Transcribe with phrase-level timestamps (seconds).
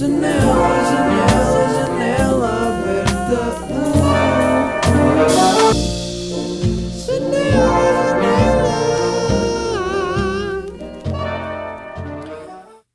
[0.00, 0.32] Janela,
[0.90, 3.40] janela, janela aberta.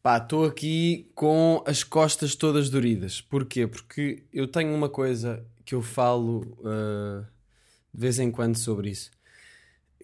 [0.01, 3.21] Pá, estou aqui com as costas todas doridas.
[3.21, 3.67] Porquê?
[3.67, 7.23] Porque eu tenho uma coisa que eu falo uh,
[7.93, 9.11] de vez em quando sobre isso.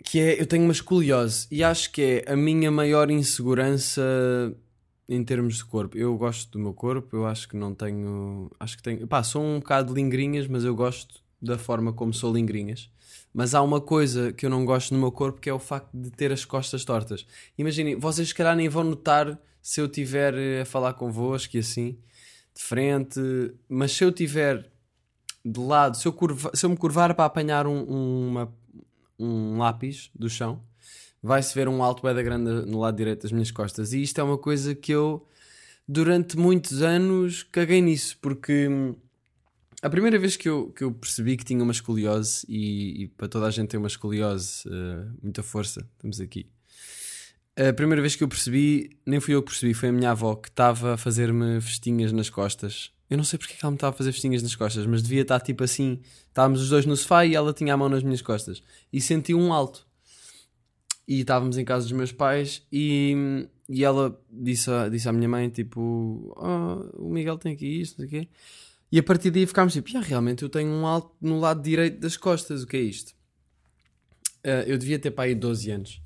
[0.03, 4.03] Que é, eu tenho uma escoliose e acho que é a minha maior insegurança
[5.11, 5.97] em termos de corpo.
[5.97, 8.49] Eu gosto do meu corpo, eu acho que não tenho...
[8.57, 9.05] Acho que tenho...
[9.05, 12.89] Pá, sou um bocado de lingrinhas, mas eu gosto da forma como sou lingrinhas.
[13.33, 15.89] Mas há uma coisa que eu não gosto no meu corpo que é o facto
[15.93, 17.25] de ter as costas tortas.
[17.57, 21.97] Imaginem, vocês se calhar nem vão notar se eu estiver a falar convosco e assim,
[22.55, 23.19] de frente,
[23.67, 24.71] mas se eu estiver
[25.43, 28.53] de lado, se eu, curva, se eu me curvar para apanhar um, uma,
[29.19, 30.61] um lápis do chão,
[31.21, 33.93] vai-se ver um alto da grande no lado direito das minhas costas.
[33.93, 35.25] E isto é uma coisa que eu,
[35.87, 38.95] durante muitos anos, caguei nisso, porque hum,
[39.81, 43.27] a primeira vez que eu, que eu percebi que tinha uma escoliose, e, e para
[43.27, 46.47] toda a gente ter uma escoliose, uh, muita força, estamos aqui.
[47.55, 50.35] A primeira vez que eu percebi, nem fui eu que percebi, foi a minha avó
[50.35, 52.91] que estava a fazer-me festinhas nas costas.
[53.09, 55.03] Eu não sei porque é que ela me estava a fazer festinhas nas costas, mas
[55.03, 55.99] devia estar tipo assim.
[56.29, 58.63] Estávamos os dois no sofá e ela tinha a mão nas minhas costas.
[58.91, 59.85] E senti um alto.
[61.07, 65.27] E estávamos em casa dos meus pais e, e ela disse, a, disse à minha
[65.27, 68.29] mãe: tipo, oh, o Miguel tem aqui isto, não sei o quê.
[68.91, 71.99] E a partir daí ficámos tipo, ah, realmente eu tenho um alto no lado direito
[71.99, 73.13] das costas, o que é isto?
[74.45, 76.01] Uh, eu devia ter para aí 12 anos.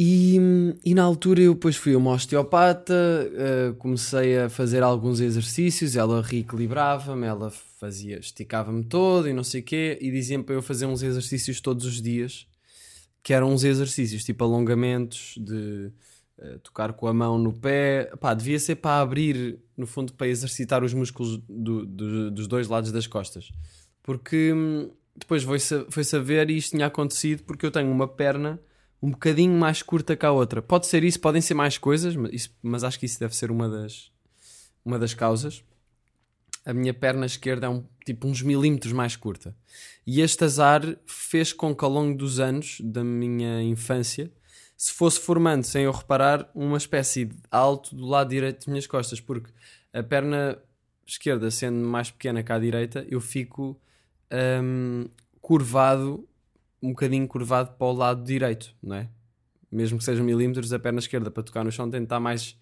[0.00, 0.38] E,
[0.84, 5.96] e, na altura eu depois fui a uma osteopata, uh, comecei a fazer alguns exercícios,
[5.96, 10.62] ela reequilibrava-me, ela fazia, esticava-me todo e não sei o quê, e dizia-me para eu
[10.62, 12.46] fazer uns exercícios todos os dias,
[13.22, 15.90] que eram uns exercícios tipo alongamentos, de
[16.38, 20.28] uh, tocar com a mão no pé, pá, devia ser para abrir, no fundo, para
[20.28, 23.50] exercitar os músculos do, do, dos dois lados das costas,
[24.02, 28.60] porque hum, depois foi-se foi saber e isto tinha acontecido porque eu tenho uma perna
[29.02, 30.60] um bocadinho mais curta que a outra.
[30.60, 33.50] Pode ser isso, podem ser mais coisas, mas, isso, mas acho que isso deve ser
[33.50, 34.10] uma das,
[34.84, 35.62] uma das causas.
[36.68, 39.56] A minha perna esquerda é um, tipo uns milímetros mais curta.
[40.06, 44.30] E este azar fez com que ao longo dos anos da minha infância
[44.76, 48.86] se fosse formando, sem eu reparar, uma espécie de alto do lado direito das minhas
[48.86, 49.50] costas, porque
[49.94, 50.58] a perna
[51.06, 53.80] esquerda sendo mais pequena que a direita, eu fico
[54.62, 55.06] hum,
[55.40, 56.28] curvado
[56.82, 59.08] um bocadinho curvado para o lado direito, não é?
[59.72, 62.60] Mesmo que sejam milímetros, a perna esquerda para tocar no chão tem de estar mais.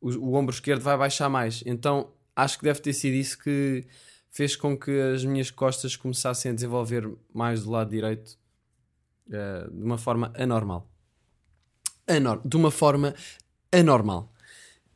[0.00, 1.62] O, o, ombro esquerdo vai baixar mais.
[1.66, 3.86] Então acho que deve ter sido isso que
[4.30, 8.36] fez com que as minhas costas começassem a desenvolver mais do lado direito
[9.28, 10.90] uh, de uma forma anormal.
[12.06, 13.14] Anor de uma forma
[13.72, 14.32] anormal.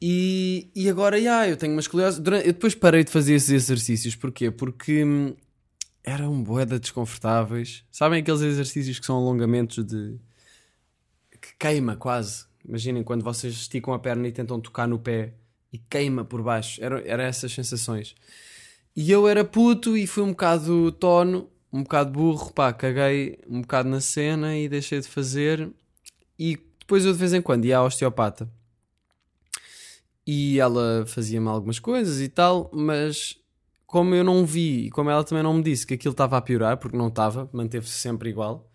[0.00, 2.20] E, e agora, yeah, eu tenho uma escoliose.
[2.20, 4.14] Durante, eu depois parei de fazer esses exercícios.
[4.14, 4.50] Porquê?
[4.50, 5.34] Porque hum,
[6.04, 7.84] eram boeda desconfortáveis.
[7.90, 10.18] Sabem aqueles exercícios que são alongamentos de.
[11.40, 12.46] que queima quase.
[12.64, 15.34] Imaginem quando vocês esticam a perna e tentam tocar no pé
[15.72, 16.82] e queima por baixo.
[16.82, 18.14] Eram era essas sensações.
[18.96, 23.60] E eu era puto e fui um bocado tono, um bocado burro, pá, caguei um
[23.60, 25.70] bocado na cena e deixei de fazer.
[26.38, 28.50] E depois eu de vez em quando ia à osteopata.
[30.26, 33.38] E ela fazia-me algumas coisas e tal, mas
[33.86, 36.42] como eu não vi e como ela também não me disse que aquilo estava a
[36.42, 38.70] piorar, porque não estava, manteve-se sempre igual,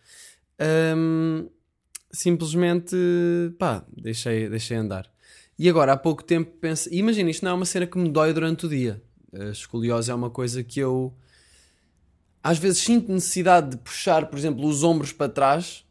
[0.98, 1.48] hum,
[2.12, 2.96] simplesmente
[3.60, 5.13] pá, deixei, deixei andar.
[5.58, 8.34] E agora há pouco tempo penso, imagina, isto não é uma cena que me dói
[8.34, 9.02] durante o dia.
[9.34, 11.16] A escoliose é uma coisa que eu
[12.44, 15.86] às vezes sinto necessidade de puxar, por exemplo, os ombros para trás,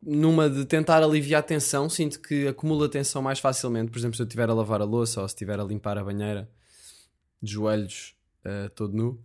[0.00, 3.90] numa de tentar aliviar a tensão, sinto que acumula tensão mais facilmente.
[3.90, 6.04] Por exemplo, se eu estiver a lavar a louça ou se estiver a limpar a
[6.04, 6.48] banheira
[7.42, 8.14] de joelhos
[8.44, 9.20] uh, todo nu.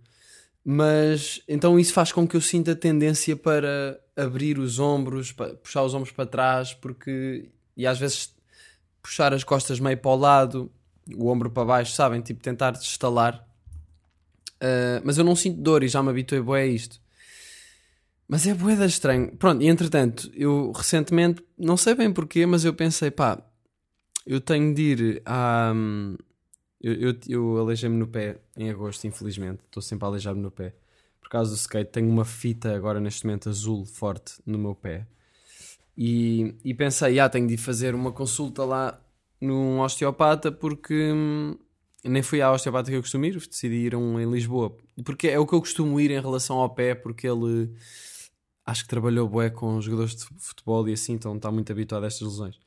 [0.65, 5.83] Mas então isso faz com que eu sinta tendência para abrir os ombros, para puxar
[5.83, 7.49] os ombros para trás, porque.
[7.77, 8.35] E às vezes
[9.01, 10.71] puxar as costas meio para o lado,
[11.15, 12.21] o ombro para baixo, sabem?
[12.21, 13.45] Tipo tentar estalar.
[14.55, 17.01] Uh, mas eu não sinto dor e já me habituei bué a isto.
[18.27, 19.35] Mas é bué estranho.
[19.37, 23.41] Pronto, e entretanto, eu recentemente, não sei bem porquê, mas eu pensei, pá,
[24.25, 25.73] eu tenho de ir à,
[26.81, 29.63] eu, eu, eu aleijei-me no pé em agosto, infelizmente.
[29.65, 30.73] Estou sempre a aleijar-me no pé.
[31.19, 35.05] Por causa do skate, tenho uma fita agora neste momento azul forte no meu pé.
[36.01, 38.97] E, e pensei, ah, tenho de fazer uma consulta lá
[39.41, 41.57] num osteopata porque hum,
[42.05, 44.73] nem fui à osteopata que eu costumo ir, decidi ir a um em Lisboa.
[45.03, 47.69] Porque é o que eu costumo ir em relação ao pé, porque ele
[48.65, 52.07] acho que trabalhou bué com jogadores de futebol e assim, então está muito habituado a
[52.07, 52.57] estas lesões.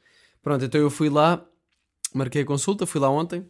[0.43, 1.43] Pronto, então eu fui lá,
[2.13, 3.47] marquei a consulta, fui lá ontem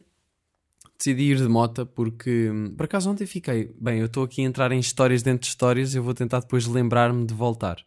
[0.97, 3.75] decidi ir de moto porque, hum, por acaso, ontem fiquei.
[3.81, 5.95] Bem, eu estou aqui a entrar em histórias dentro de histórias.
[5.95, 7.85] Eu vou tentar depois lembrar-me de voltar.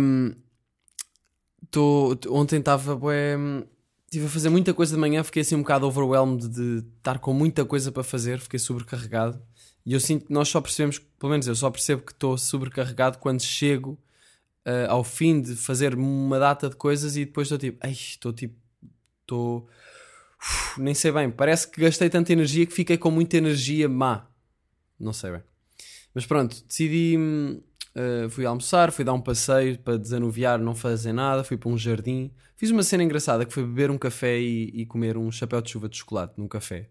[0.00, 0.34] Hum,
[1.70, 2.98] tô, ontem estava.
[4.06, 5.22] Estive a fazer muita coisa de manhã.
[5.24, 8.38] Fiquei assim um bocado overwhelmed de estar com muita coisa para fazer.
[8.38, 9.42] Fiquei sobrecarregado.
[9.84, 13.18] E eu sinto que nós só percebemos, pelo menos eu só percebo que estou sobrecarregado
[13.18, 13.98] quando chego
[14.66, 18.56] uh, ao fim de fazer uma data de coisas e depois estou tipo, estou tipo,
[19.20, 19.68] estou.
[20.78, 24.26] Nem sei bem, parece que gastei tanta energia que fiquei com muita energia má.
[24.98, 25.42] Não sei bem.
[26.14, 27.16] Mas pronto, decidi.
[27.96, 31.44] Uh, fui almoçar, fui dar um passeio para desanuviar, não fazer nada.
[31.44, 32.32] Fui para um jardim.
[32.56, 35.70] Fiz uma cena engraçada que foi beber um café e, e comer um chapéu de
[35.70, 36.90] chuva de chocolate num café.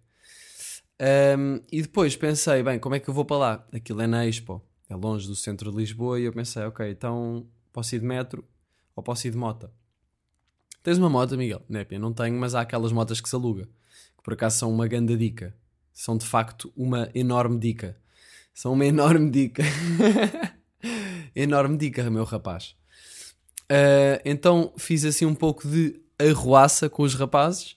[1.37, 3.67] Um, e depois pensei, bem, como é que eu vou para lá?
[3.73, 6.19] Aquilo é na Expo, é longe do centro de Lisboa.
[6.19, 8.45] E eu pensei, ok, então posso ir de metro
[8.95, 9.69] ou posso ir de moto.
[10.81, 11.61] Tens uma moto, Miguel?
[11.67, 13.65] Népia, não tenho, mas há aquelas motas que se aluga,
[14.17, 15.55] que por acaso são uma grande dica.
[15.93, 17.97] São de facto uma enorme dica.
[18.53, 19.63] São uma enorme dica.
[21.35, 22.75] Enorme dica, meu rapaz.
[23.63, 27.75] Uh, então fiz assim um pouco de arruaça com os rapazes,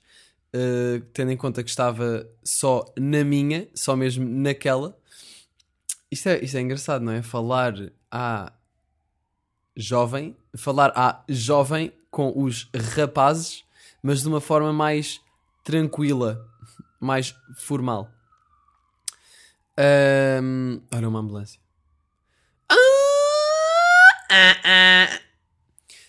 [0.54, 4.96] uh, tendo em conta que estava só na minha, só mesmo naquela.
[6.10, 7.22] Isto é, isto é engraçado, não é?
[7.22, 7.74] Falar
[8.10, 8.52] a
[9.76, 13.64] jovem, falar a jovem com os rapazes,
[14.02, 15.20] mas de uma forma mais
[15.64, 16.48] tranquila,
[17.00, 18.10] mais formal.
[20.42, 21.60] Um, olha uma ambulância.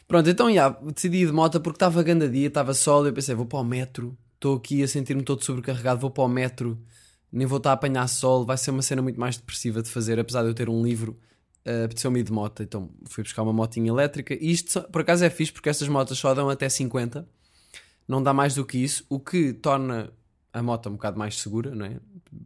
[0.07, 3.35] Pronto, então já, decidi ir de moto porque estava grande dia, estava sol, eu pensei,
[3.35, 6.81] vou para o metro, estou aqui a sentir-me todo sobrecarregado, vou para o metro,
[7.29, 10.17] nem vou estar a apanhar sol, vai ser uma cena muito mais depressiva de fazer,
[10.17, 11.19] apesar de eu ter um livro
[11.67, 14.33] uh, apeteceu-me ir de moto, então fui buscar uma motinha elétrica.
[14.33, 17.27] E isto, por acaso, é fixe porque estas motas só dão até 50,
[18.07, 20.11] não dá mais do que isso, o que torna
[20.53, 21.99] a moto um bocado mais segura, não é?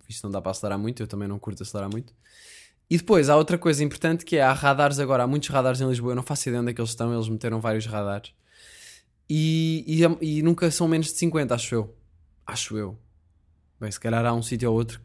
[0.09, 2.13] Isto não dá para acelerar muito, eu também não curto acelerar muito.
[2.91, 5.87] E depois há outra coisa importante que é há radares agora, há muitos radares em
[5.87, 8.33] Lisboa, eu não faço ideia onde é que eles estão, eles meteram vários radares.
[9.29, 11.95] E, e, e nunca são menos de 50, acho eu.
[12.45, 12.99] Acho eu.
[13.79, 14.99] Bem, se calhar há um sítio ou outro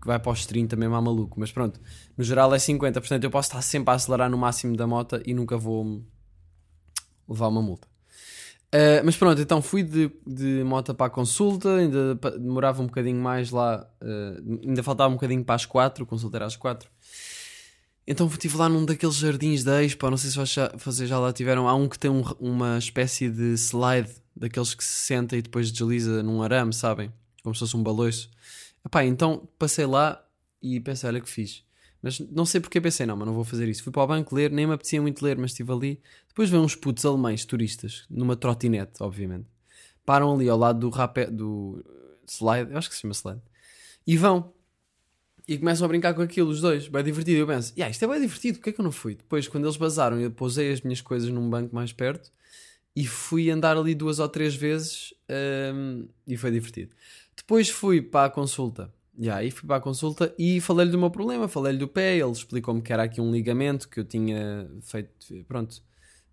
[0.00, 1.80] que vai para os 30 mesmo a maluco, mas pronto,
[2.16, 5.20] no geral é 50, portanto eu posso estar sempre a acelerar no máximo da moto
[5.26, 6.04] e nunca vou
[7.28, 7.88] levar uma multa.
[8.74, 13.22] Uh, mas pronto, então fui de, de moto para a consulta, ainda demorava um bocadinho
[13.22, 16.90] mais lá, uh, ainda faltava um bocadinho para as 4, consulta era às 4.
[18.04, 20.36] Então estive lá num daqueles jardins da Expo, não sei se
[20.76, 21.68] vocês já lá tiveram.
[21.68, 25.70] Há um que tem um, uma espécie de slide, daqueles que se senta e depois
[25.70, 27.12] desliza num arame, sabem?
[27.44, 28.28] Como se fosse um baloiço.
[29.06, 30.20] Então passei lá
[30.60, 31.62] e pensei, olha que fiz.
[32.04, 33.82] Mas não sei porque pensei, não, mas não vou fazer isso.
[33.82, 36.02] Fui para o banco ler, nem me apetecia muito ler, mas estive ali.
[36.28, 39.46] Depois veio uns putos alemães, turistas, numa trotinete, obviamente.
[40.04, 41.82] Param ali ao lado do rapé, do
[42.28, 43.40] slide, eu acho que se chama slide,
[44.06, 44.52] e vão.
[45.48, 47.38] E começam a brincar com aquilo, os dois, bem divertido.
[47.38, 49.14] Eu penso, yeah, isto é bem divertido, porque é que eu não fui?
[49.14, 52.30] Depois, quando eles basaram, eu pousei as minhas coisas num banco mais perto
[52.94, 55.14] e fui andar ali duas ou três vezes
[55.74, 56.94] um, e foi divertido.
[57.34, 58.92] Depois fui para a consulta.
[59.16, 62.32] Yeah, aí fui para a consulta e falei-lhe do meu problema, falei-lhe do pé, ele
[62.32, 65.80] explicou-me que era aqui um ligamento que eu tinha feito, pronto,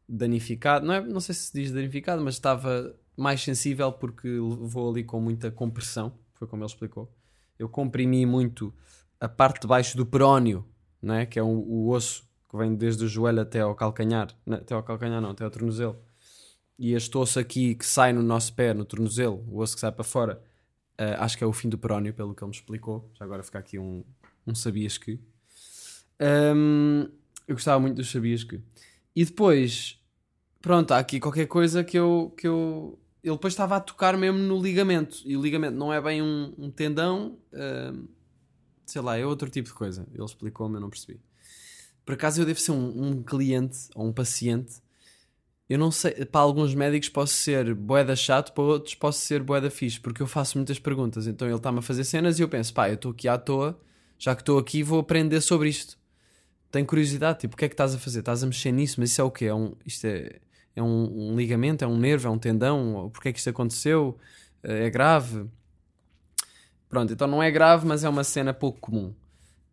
[0.10, 5.04] danificado, não, é, não sei se diz danificado, mas estava mais sensível porque vou ali
[5.04, 7.14] com muita compressão, foi como ele explicou.
[7.60, 8.74] Eu comprimi muito
[9.20, 10.66] a parte de baixo do perónio,
[11.00, 11.28] não é?
[11.28, 14.74] que é o, o osso que vem desde o joelho até ao calcanhar, não, até
[14.74, 15.98] ao calcanhar não, até ao tornozelo.
[16.78, 19.92] E este osso aqui que sai no nosso pé, no tornozelo, o osso que sai
[19.92, 20.42] para fora,
[21.02, 23.10] Uh, acho que é o fim do perónio, pelo que ele me explicou.
[23.16, 24.04] Já agora fica aqui um,
[24.46, 25.20] um sabias que.
[26.22, 27.10] Um,
[27.48, 28.62] eu gostava muito dos sabias que.
[29.16, 30.00] E depois,
[30.62, 32.32] pronto, há aqui qualquer coisa que eu.
[32.38, 35.22] Que eu ele depois estava a tocar mesmo no ligamento.
[35.26, 38.08] E o ligamento não é bem um, um tendão, uh,
[38.86, 40.08] sei lá, é outro tipo de coisa.
[40.14, 41.20] Ele explicou-me, eu não percebi.
[42.06, 44.82] Por acaso eu devo ser um, um cliente ou um paciente
[45.72, 49.70] eu não sei, para alguns médicos posso ser boeda chato, para outros posso ser boeda
[49.72, 51.28] fixe, porque eu faço muitas perguntas.
[51.28, 53.80] Então ele está-me a fazer cenas e eu penso, pá, eu estou aqui à toa,
[54.20, 55.98] já que estou aqui vou aprender sobre isto.
[56.70, 58.20] Tenho curiosidade, tipo, o que é que estás a fazer?
[58.20, 59.46] Estás a mexer nisso, mas isso é o quê?
[59.46, 60.42] É um, isto é,
[60.76, 63.10] é um, um ligamento, é um nervo, é um tendão?
[63.14, 64.18] Porquê é que isto aconteceu?
[64.62, 65.46] É grave?
[66.90, 69.14] Pronto, então não é grave, mas é uma cena pouco comum.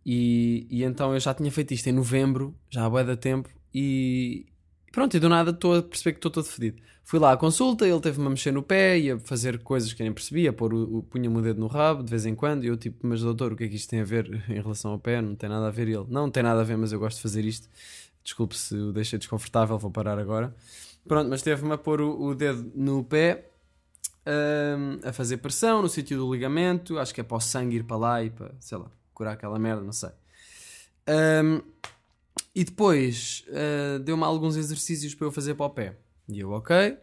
[0.06, 4.46] E, e então eu já tinha feito isto em novembro, já há boa tempo, e,
[4.92, 6.80] Pronto, e do nada estou a perceber que estou todo fedido.
[7.04, 10.02] Fui lá à consulta, ele teve-me a mexer no pé e a fazer coisas que
[10.02, 12.64] eu nem percebia, pôr o, o punha-me o dedo no rabo de vez em quando,
[12.64, 14.90] e eu tipo, mas doutor, o que é que isto tem a ver em relação
[14.90, 15.22] ao pé?
[15.22, 15.88] Não tem nada a ver.
[15.88, 17.66] Ele, não, não tem nada a ver, mas eu gosto de fazer isto.
[18.22, 20.54] Desculpe se o deixei desconfortável, vou parar agora.
[21.06, 23.52] Pronto, mas teve-me a pôr o, o, dedo no pé
[24.26, 26.98] ahm, a fazer pressão no sítio do ligamento.
[26.98, 29.58] Acho que é para o sangue ir para lá e para, sei lá, curar aquela
[29.58, 30.10] merda, não sei.
[31.06, 31.62] Ahm,
[32.58, 35.94] e depois ah, deu-me alguns exercícios para eu fazer para o pé.
[36.28, 36.96] E eu, ok.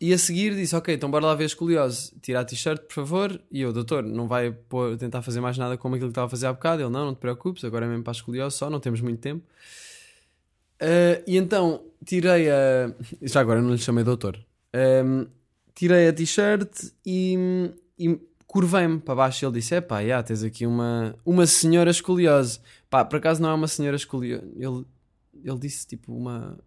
[0.00, 2.12] E a seguir disse, ok, então bora lá ver a escoliose.
[2.22, 3.40] Tira a t-shirt, por favor.
[3.50, 6.30] E eu, doutor, não vai pôr- tentar fazer mais nada como aquilo que estava a
[6.30, 6.80] fazer há bocado?
[6.82, 9.18] Ele, não, não te preocupes, agora é mesmo para a escoliose só, não temos muito
[9.18, 9.42] tempo.
[10.80, 12.94] Ah, e então, tirei a...
[13.22, 14.38] Já agora não lhe chamei doutor.
[14.72, 15.26] Ahm,
[15.74, 17.36] tirei a t-shirt e,
[17.98, 18.16] e
[18.46, 19.44] curvei-me para baixo.
[19.44, 22.60] Ele disse, é pá, já, tens aqui uma, uma senhora escoliose.
[22.90, 24.46] Pá, por acaso não é uma senhora escoliose.
[24.56, 24.84] Ele,
[25.44, 26.58] ele disse, tipo, uma...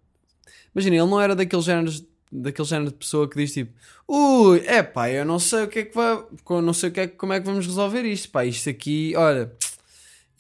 [0.74, 3.74] Imagina, ele não era daqueles géneros daquele género de pessoa que diz tipo
[4.08, 7.02] ui, é pá, eu não sei o que é que vai não sei o que
[7.02, 9.52] é, como é que vamos resolver isto pá, isto aqui, olha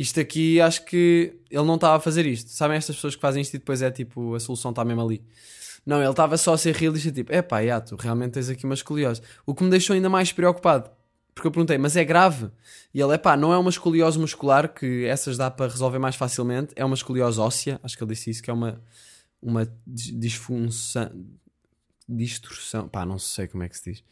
[0.01, 2.49] isto aqui acho que ele não estava a fazer isto.
[2.49, 5.23] Sabem estas pessoas que fazem isto e depois é tipo a solução está mesmo ali.
[5.85, 8.65] Não, ele estava só a ser realista tipo, é pá, já, tu realmente tens aqui
[8.65, 9.21] uma escoliose.
[9.45, 10.89] O que me deixou ainda mais preocupado
[11.33, 12.49] porque eu perguntei, mas é grave?
[12.93, 16.15] E ele, é pá, não é uma escoliose muscular que essas dá para resolver mais
[16.15, 18.81] facilmente, é uma escoliose óssea, acho que ele disse isso, que é uma,
[19.41, 21.09] uma dis- disfunção,
[22.07, 24.03] distorção, pá, não sei como é que se diz.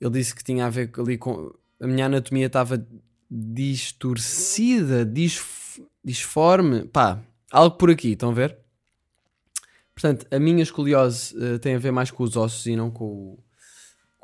[0.00, 1.52] Ele disse que tinha a ver ali com.
[1.80, 2.84] A minha anatomia estava
[3.30, 8.56] distorcida, disf- disforme, pá, algo por aqui, estão a ver?
[9.94, 13.04] Portanto, a minha escoliose eh, tem a ver mais com os ossos e não com,
[13.04, 13.38] o-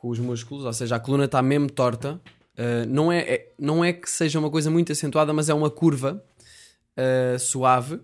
[0.02, 2.20] com os músculos, ou seja, a coluna está mesmo torta.
[2.56, 5.70] Eh, não, é, é- não é que seja uma coisa muito acentuada, mas é uma
[5.70, 6.20] curva
[6.96, 8.00] eh, suave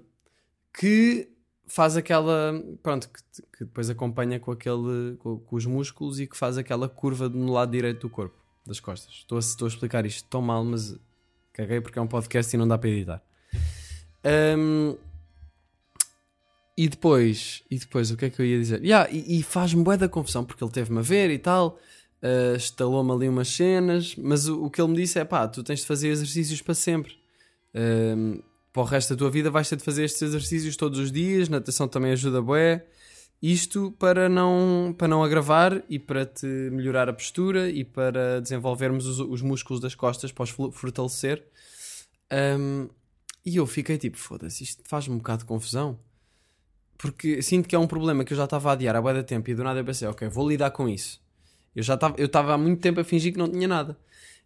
[0.73, 1.29] que
[1.67, 2.55] faz aquela.
[2.85, 6.89] Pronto, que, que depois acompanha com, aquele, com, com os músculos e que faz aquela
[6.89, 9.13] curva no lado direito do corpo, das costas.
[9.15, 10.97] Estou a, estou a explicar isto tão mal, mas
[11.53, 13.21] caguei porque é um podcast e não dá para editar.
[14.23, 14.95] Ahm,
[16.79, 18.85] e depois, e depois, o que é que eu ia dizer?
[18.85, 21.77] Yeah, e, e faz-me bué da confusão porque ele teve-me a ver e tal,
[22.23, 25.65] ah, estalou-me ali umas cenas, mas o, o que ele me disse é pá, tu
[25.65, 27.17] tens de fazer exercícios para sempre.
[27.75, 28.39] Ahm,
[28.73, 31.49] para o resto da tua vida vais ter de fazer estes exercícios todos os dias,
[31.49, 32.87] natação também ajuda bué.
[33.43, 39.05] Isto para não, para não agravar e para te melhorar a postura e para desenvolvermos
[39.05, 41.45] os, os músculos das costas, para os fortalecer.
[42.31, 42.89] Ahm,
[43.45, 45.99] e eu fiquei tipo, foda-se, isto faz-me um bocado de confusão.
[46.99, 49.49] Porque sinto que é um problema que eu já estava a adiar há da tempo
[49.49, 51.21] e do nada eu pensei, ok, vou lidar com isso.
[51.75, 53.97] Eu já estava eu estava há muito tempo a fingir que não tinha nada.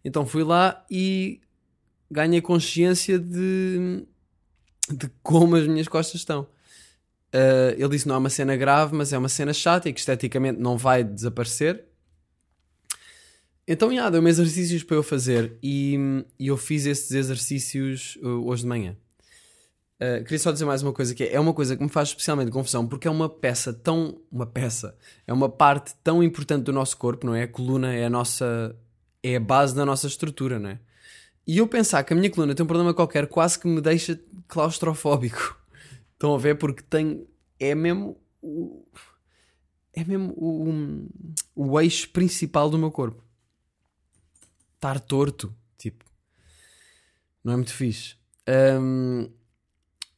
[0.05, 1.41] Então fui lá e
[2.11, 4.05] ganhei consciência de,
[4.87, 6.43] de como as minhas costas estão.
[7.33, 9.99] Uh, ele disse não é uma cena grave, mas é uma cena chata e que
[9.99, 11.85] esteticamente não vai desaparecer.
[13.67, 15.97] Então, já, deu-me exercícios para eu fazer e,
[16.37, 18.95] e eu fiz esses exercícios uh, hoje de manhã.
[20.03, 22.09] Uh, queria só dizer mais uma coisa que é, é uma coisa que me faz
[22.09, 26.73] especialmente confusão porque é uma peça tão uma peça é uma parte tão importante do
[26.73, 27.43] nosso corpo não é?
[27.43, 28.75] A coluna é a nossa
[29.21, 30.79] é a base da nossa estrutura não é?
[31.47, 34.19] E eu pensar que a minha coluna tem um problema qualquer quase que me deixa
[34.49, 35.57] claustrofóbico.
[36.13, 36.57] Estão a ver?
[36.57, 37.25] Porque tem
[37.57, 38.85] é mesmo o,
[39.93, 41.07] é mesmo o,
[41.55, 43.23] o eixo principal do meu corpo.
[44.75, 46.03] Estar torto tipo
[47.41, 48.15] não é muito fixe.
[48.45, 49.29] Ahm,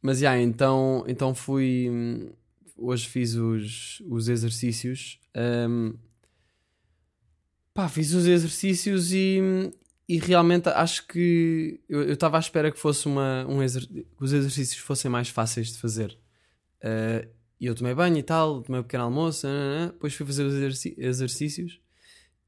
[0.05, 1.89] mas já, então, então fui.
[1.91, 2.29] hum,
[2.77, 5.19] Hoje fiz os, os exercícios.
[5.69, 5.93] hum,
[7.73, 9.39] pá, fiz os exercícios e,
[10.07, 14.33] e realmente acho que eu estava à espera que fosse uma, um exer, que os
[14.33, 16.17] exercícios fossem mais fáceis de fazer.
[16.83, 17.27] Uh,
[17.59, 20.53] E eu tomei banho e tal, tomei um pequeno almoço, nananã, depois fui fazer os
[20.97, 21.79] exercícios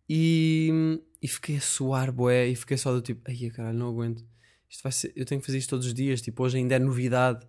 [0.10, 4.26] e, e fiquei a suar, boé, e fiquei só do tipo, ai caralho, não aguento.
[4.70, 6.80] Isto vai ser, eu tenho que fazer isto todos os dias, tipo, hoje ainda é
[6.80, 7.48] novidade.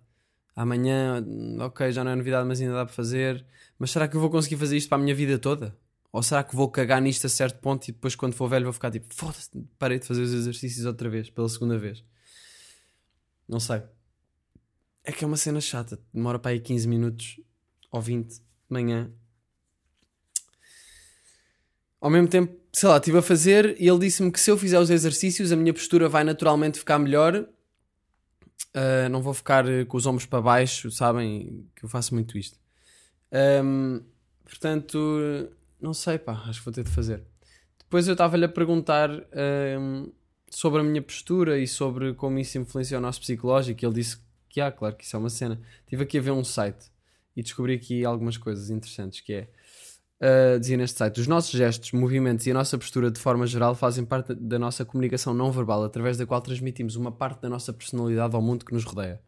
[0.55, 1.25] Amanhã,
[1.61, 3.45] ok, já não é novidade, mas ainda dá para fazer.
[3.79, 5.77] Mas será que eu vou conseguir fazer isto para a minha vida toda?
[6.13, 8.73] Ou será que vou cagar nisto a certo ponto e depois, quando for velho, vou
[8.73, 12.03] ficar tipo, foda-se, parei de fazer os exercícios outra vez, pela segunda vez?
[13.47, 13.83] Não sei.
[15.05, 17.41] É que é uma cena chata, demora para aí 15 minutos
[17.91, 19.13] ou 20 de manhã.
[22.01, 24.79] Ao mesmo tempo, sei lá, estive a fazer e ele disse-me que se eu fizer
[24.79, 27.47] os exercícios, a minha postura vai naturalmente ficar melhor.
[28.75, 32.37] Uh, não vou ficar eh, com os ombros para baixo, sabem que eu faço muito
[32.37, 32.59] isto.
[33.33, 34.03] Um,
[34.45, 34.99] portanto,
[35.81, 37.23] não sei, pá, acho que vou ter de fazer.
[37.79, 39.11] Depois eu estava-lhe a perguntar
[39.81, 40.13] um,
[40.51, 43.83] sobre a minha postura e sobre como isso influencia o nosso psicológico.
[43.83, 45.61] E ele disse que há, claro que isso é uma cena.
[45.81, 46.91] Estive aqui a ver um site
[47.35, 49.49] e descobri aqui algumas coisas interessantes que é
[50.21, 53.75] uh, dizia neste site: os nossos gestos, movimentos e a nossa postura de forma geral
[53.75, 57.73] fazem parte da nossa comunicação não verbal, através da qual transmitimos uma parte da nossa
[57.73, 59.21] personalidade ao mundo que nos rodeia.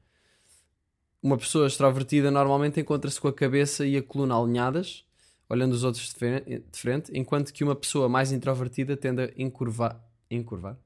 [1.22, 5.04] Uma pessoa extrovertida normalmente encontra-se com a cabeça e a coluna alinhadas,
[5.48, 9.30] olhando os outros de fre- de frente, enquanto que uma pessoa mais introvertida tende a
[9.36, 10.76] encurvar, encurvar,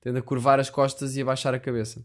[0.00, 2.04] tende a curvar as costas e a baixar a cabeça.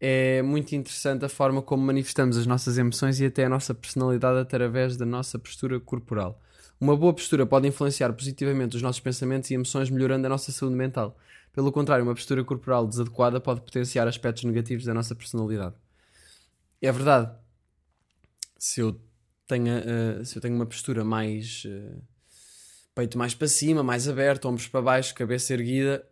[0.00, 4.38] É muito interessante a forma como manifestamos as nossas emoções e até a nossa personalidade
[4.38, 6.40] através da nossa postura corporal.
[6.80, 10.76] Uma boa postura pode influenciar positivamente os nossos pensamentos e emoções, melhorando a nossa saúde
[10.76, 11.16] mental.
[11.52, 15.74] Pelo contrário, uma postura corporal desadequada pode potenciar aspectos negativos da nossa personalidade.
[16.80, 17.30] É verdade.
[18.58, 19.00] Se eu
[19.46, 21.96] tenho, eh, se eu tenho uma postura mais eh,
[22.94, 26.04] peito mais para cima, mais aberto, ombros para baixo, cabeça erguida,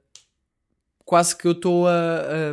[1.05, 2.53] quase que eu estou a, a-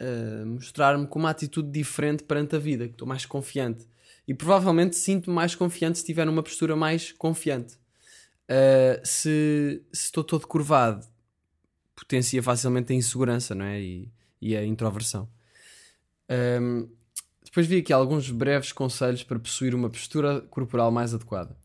[0.00, 3.86] a mostrar-me com uma atitude diferente perante a vida, que estou mais confiante.
[4.26, 7.74] E provavelmente sinto-me mais confiante se estiver numa postura mais confiante.
[8.44, 11.06] Uh, se, se estou todo curvado,
[11.94, 13.80] potencia facilmente a insegurança não é?
[13.80, 15.28] e, e a introversão.
[16.60, 16.88] Um,
[17.44, 21.56] depois vi aqui alguns breves conselhos para possuir uma postura corporal mais adequada.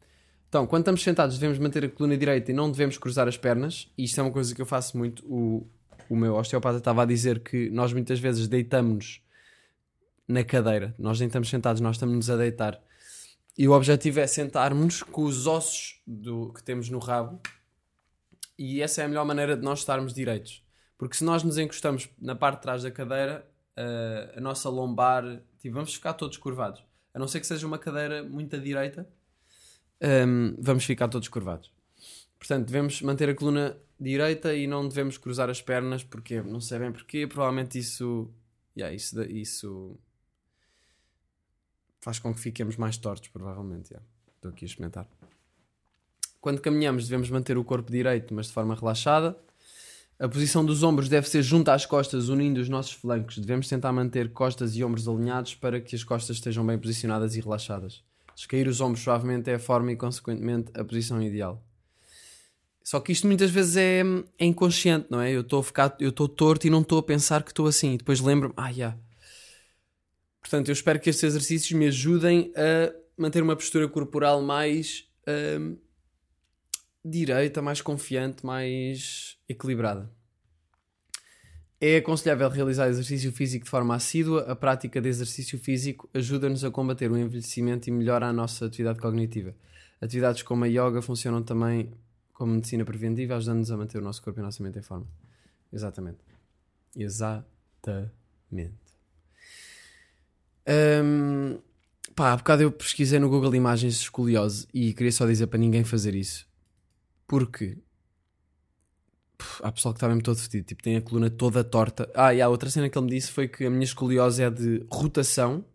[0.48, 3.88] Então, quando estamos sentados, devemos manter a coluna direita e não devemos cruzar as pernas.
[3.98, 5.24] E isto é uma coisa que eu faço muito.
[5.25, 5.68] O,
[6.10, 9.22] o meu osteopata estava a dizer que nós muitas vezes deitamos-nos
[10.30, 10.94] na cadeira.
[11.00, 12.80] Nós nem estamos sentados, nós estamos-nos a deitar.
[13.58, 17.42] E o objetivo é sentarmos com os ossos do, que temos no rabo.
[18.58, 20.64] E essa é a melhor maneira de nós estarmos direitos.
[20.98, 25.42] Porque se nós nos encostamos na parte de trás da cadeira, a, a nossa lombar,
[25.58, 26.84] tipo, vamos ficar todos curvados.
[27.12, 29.10] A não ser que seja uma cadeira muito à direita,
[30.02, 31.72] hum, vamos ficar todos curvados.
[32.38, 36.80] Portanto, devemos manter a coluna direita e não devemos cruzar as pernas, porque não sei
[36.80, 38.32] bem porquê, provavelmente isso,
[38.78, 40.00] yeah, isso, isso
[42.00, 43.91] faz com que fiquemos mais tortos, provavelmente.
[43.91, 44.06] yeah.
[44.36, 45.08] Estou aqui a experimentar.
[46.39, 49.38] Quando caminhamos, devemos manter o corpo direito, mas de forma relaxada.
[50.18, 53.38] A posição dos ombros deve ser junto às costas, unindo os nossos flancos.
[53.38, 57.41] Devemos tentar manter costas e ombros alinhados para que as costas estejam bem posicionadas e
[57.41, 58.03] relaxadas.
[58.36, 61.62] Descair os ombros suavemente é a forma e, consequentemente, a posição ideal.
[62.84, 64.01] Só que isto muitas vezes é,
[64.38, 65.32] é inconsciente, não é?
[65.32, 65.65] Eu estou
[66.00, 67.93] eu estou torto e não estou a pensar que estou assim.
[67.93, 68.97] E depois lembro-me, ah, já.
[70.50, 75.78] Portanto, eu espero que estes exercícios me ajudem a manter uma postura corporal mais hum,
[77.06, 80.10] direita, mais confiante, mais equilibrada.
[81.80, 84.42] É aconselhável realizar exercício físico de forma assídua.
[84.52, 89.00] A prática de exercício físico ajuda-nos a combater o envelhecimento e melhora a nossa atividade
[89.00, 89.56] cognitiva.
[90.02, 91.94] Atividades como a yoga funcionam também
[92.34, 95.06] como medicina preventiva, ajudando-nos a manter o nosso corpo e a nossa mente em forma.
[95.72, 96.18] Exatamente.
[96.96, 98.10] Exatamente.
[100.69, 101.58] Hum,
[102.15, 105.84] pá, há bocado eu pesquisei no Google Imagens escoliose e queria só dizer para ninguém
[105.84, 106.47] fazer isso.
[107.27, 107.77] Porque
[109.36, 112.08] puf, há pessoal que está mesmo todo fedido, tipo, tem a coluna toda torta.
[112.13, 114.49] Ah, e a outra cena que ele me disse foi que a minha escoliose é
[114.49, 115.65] de rotação,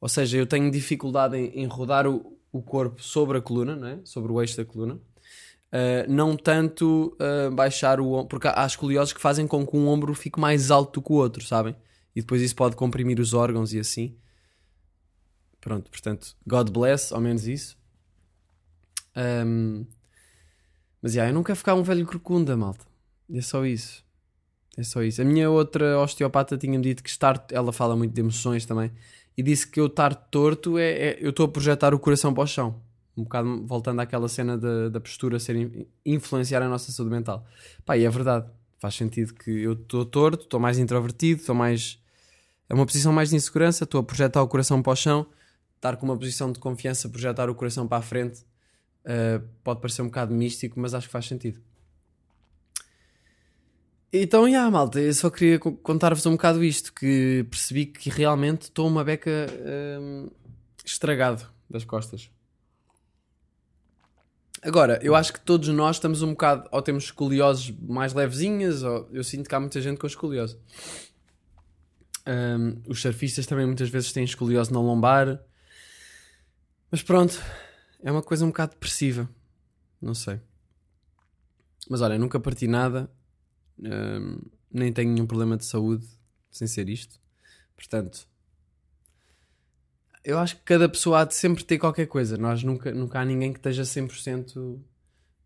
[0.00, 3.86] ou seja, eu tenho dificuldade em, em rodar o, o corpo sobre a coluna, não
[3.86, 4.00] é?
[4.04, 4.94] sobre o eixo da coluna.
[5.72, 9.86] Uh, não tanto uh, baixar o ombro, porque há escolioses que fazem com que um
[9.86, 11.76] ombro fique mais alto do que o outro, sabem?
[12.16, 14.16] E depois isso pode comprimir os órgãos e assim.
[15.60, 17.76] Pronto, portanto, God bless, ao menos isso.
[19.16, 19.84] Um,
[21.02, 22.84] mas yeah, eu não quero ficar um velho corcunda, malta.
[23.32, 24.04] É só isso.
[24.76, 25.20] É só isso.
[25.20, 27.44] A minha outra osteopata tinha-me dito que estar.
[27.50, 28.90] Ela fala muito de emoções também.
[29.36, 30.90] E disse que eu estar torto é.
[30.90, 32.80] é- eu estou a projetar o coração para o chão.
[33.16, 37.44] Um bocado voltando àquela cena da, da postura ser in- influenciar a nossa saúde mental.
[37.84, 38.46] Pá, e é verdade.
[38.78, 41.98] Faz sentido que eu estou torto, estou mais introvertido, estou mais.
[42.68, 45.26] É uma posição mais de insegurança, estou a projetar o coração para o chão.
[45.80, 48.42] Estar com uma posição de confiança, projetar o coração para a frente.
[49.02, 51.58] Uh, pode parecer um bocado místico, mas acho que faz sentido.
[54.12, 58.62] Então, já, malta, eu só queria co- contar-vos um bocado isto, que percebi que realmente
[58.64, 59.30] estou uma beca
[60.02, 60.28] hum,
[60.84, 62.28] estragado das costas.
[64.60, 69.08] Agora, eu acho que todos nós estamos um bocado, ou temos escolioses mais levezinhas, ou
[69.12, 70.58] eu sinto que há muita gente com escoliose.
[72.26, 75.40] Hum, os surfistas também muitas vezes têm escoliose na lombar.
[76.90, 77.40] Mas pronto,
[78.02, 79.28] é uma coisa um bocado depressiva.
[80.00, 80.40] Não sei.
[81.88, 83.10] Mas olha, nunca parti nada.
[83.78, 84.40] hum,
[84.72, 86.06] nem tenho nenhum problema de saúde
[86.50, 87.20] sem ser isto.
[87.76, 88.28] Portanto,
[90.24, 92.36] eu acho que cada pessoa há de sempre ter qualquer coisa.
[92.36, 94.80] Nós nunca, nunca há ninguém que esteja 100%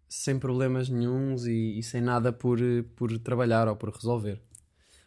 [0.08, 2.58] sem problemas nenhuns e, e sem nada por,
[2.96, 4.40] por trabalhar ou por resolver.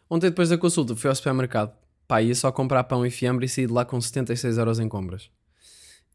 [0.08, 1.76] Ontem, depois da consulta, fui ao supermercado.
[2.06, 4.88] Pá, ia só comprar pão e fiambre e saí de lá com 76 euros em
[4.88, 5.30] compras.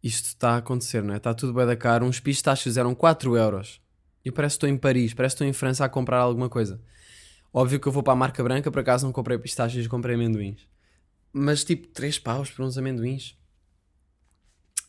[0.04, 1.18] Isto está a acontecer, não é?
[1.18, 2.06] Está tudo bem da caro.
[2.06, 3.82] Uns pistachos eram 4 euros.
[4.26, 6.82] E parece que estou em Paris, parece que estou em França a comprar alguma coisa.
[7.54, 10.68] Óbvio que eu vou para a marca branca, por acaso não comprei pistachos, comprei amendoins.
[11.32, 13.38] Mas tipo, 3 paus por uns amendoins.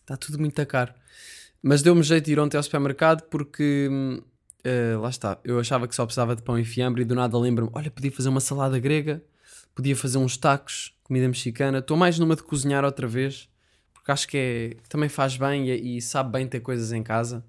[0.00, 0.92] Está tudo muito caro.
[1.62, 3.88] Mas deu-me jeito de ir ontem ao supermercado porque.
[4.64, 5.38] eh, lá está.
[5.44, 8.12] Eu achava que só precisava de pão e fiambre e do nada lembro-me: olha, podia
[8.12, 9.24] fazer uma salada grega,
[9.74, 11.78] podia fazer uns tacos, comida mexicana.
[11.78, 13.48] Estou mais numa de cozinhar outra vez
[14.04, 17.42] porque acho que é, também faz bem e, e sabe bem ter coisas em casa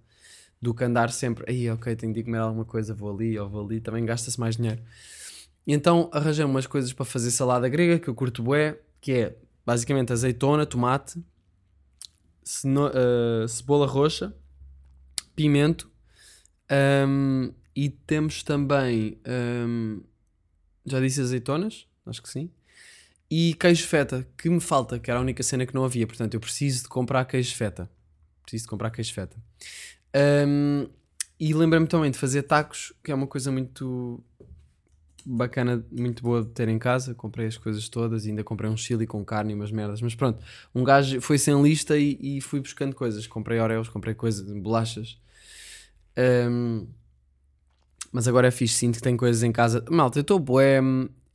[0.61, 1.43] do que andar sempre.
[1.51, 3.81] Aí, ok, tenho de comer alguma coisa, vou ali ou vou ali.
[3.81, 4.81] Também gasta-se mais dinheiro.
[5.67, 9.37] E então arranjei umas coisas para fazer salada grega que eu curto bué, que é
[9.65, 11.21] basicamente azeitona, tomate,
[12.45, 14.33] eh, cebola roxa,
[15.35, 15.91] pimento
[17.05, 20.01] hum, e temos também hum,
[20.85, 22.49] já disse azeitonas, acho que sim.
[23.37, 26.07] E queijo feta, que me falta, que era a única cena que não havia.
[26.07, 27.91] Portanto, eu preciso de comprar queijo feta.
[28.41, 29.35] Preciso de comprar queijo feta.
[30.47, 30.87] Hum,
[31.37, 34.23] e lembrei-me também de fazer tacos, que é uma coisa muito
[35.25, 37.13] bacana, muito boa de ter em casa.
[37.13, 40.01] Comprei as coisas todas ainda comprei um chili com carne e umas merdas.
[40.01, 40.41] Mas pronto,
[40.73, 43.27] um gajo foi sem lista e, e fui buscando coisas.
[43.27, 45.19] Comprei oreos, comprei coisas, bolachas.
[46.49, 46.87] Hum,
[48.13, 49.83] mas agora é fixe, sinto que tenho coisas em casa.
[49.89, 50.79] Malta, eu estou bué,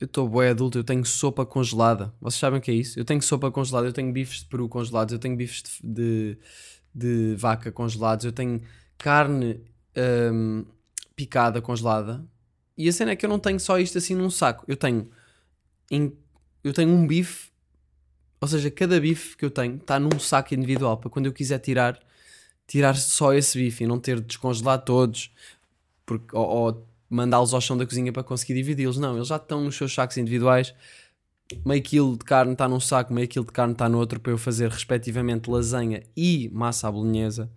[0.01, 2.13] eu estou bué adulto, eu tenho sopa congelada.
[2.19, 2.99] Vocês sabem o que é isso?
[2.99, 6.37] Eu tenho sopa congelada, eu tenho bifes de peru congelados, eu tenho bifes de, de,
[6.93, 8.61] de vaca congelados, eu tenho
[8.97, 9.61] carne
[10.33, 10.65] hum,
[11.15, 12.25] picada congelada.
[12.77, 14.65] E a cena é que eu não tenho só isto assim num saco.
[14.67, 15.07] Eu tenho,
[15.91, 16.13] em-
[16.63, 17.49] eu tenho um bife,
[18.41, 21.59] ou seja, cada bife que eu tenho está num saco individual para quando eu quiser
[21.59, 21.99] tirar,
[22.67, 25.31] tirar só esse bife e não ter de descongelar todos
[26.05, 28.97] porque, ou, ou mandá-los ao chão da cozinha para conseguir dividi-los.
[28.97, 30.73] Não, eles já estão nos seus sacos individuais.
[31.65, 34.31] Meio quilo de carne está num saco, meio quilo de carne está no outro para
[34.31, 37.51] eu fazer respectivamente lasanha e massa à bolonhesa.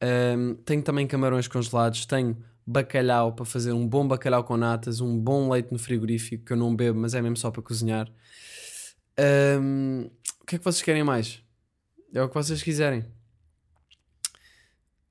[0.00, 5.18] Ahm, tenho também camarões congelados, tenho bacalhau para fazer um bom bacalhau com natas, um
[5.18, 8.08] bom leite no frigorífico que eu não bebo, mas é mesmo só para cozinhar.
[9.18, 10.08] Ahm,
[10.40, 11.42] o que é que vocês querem mais?
[12.14, 13.04] É o que vocês quiserem.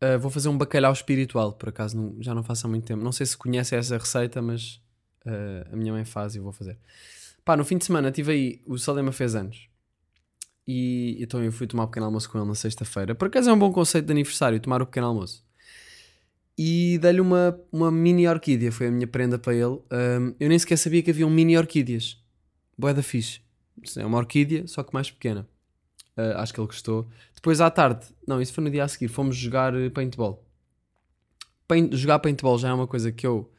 [0.05, 3.03] Uh, vou fazer um bacalhau espiritual, por acaso não- já não faço há muito tempo.
[3.03, 4.81] Não sei se conhecem essa receita, mas
[5.25, 6.77] uh, a minha mãe faz e eu vou fazer.
[7.43, 9.69] Pá, no fim de semana tive aí, o Salema fez anos.
[10.67, 13.13] E então eu fui tomar um pequeno almoço com ele na sexta-feira.
[13.15, 15.45] Por acaso é um bom conceito de aniversário, tomar o pequeno almoço.
[16.57, 19.65] E dei-lhe uma, uma mini orquídea, foi a minha prenda para ele.
[19.65, 22.17] Um, eu nem sequer sabia que havia um mini orquídeas.
[22.77, 23.41] Da fixe.
[23.97, 25.47] É uma orquídea, só que mais pequena.
[26.17, 27.07] Uh, acho que ele gostou.
[27.33, 30.43] Depois à tarde, não, isso foi no dia a seguir, fomos jogar eh, paintball.
[31.67, 33.51] Paint- jogar paintball já é uma coisa que eu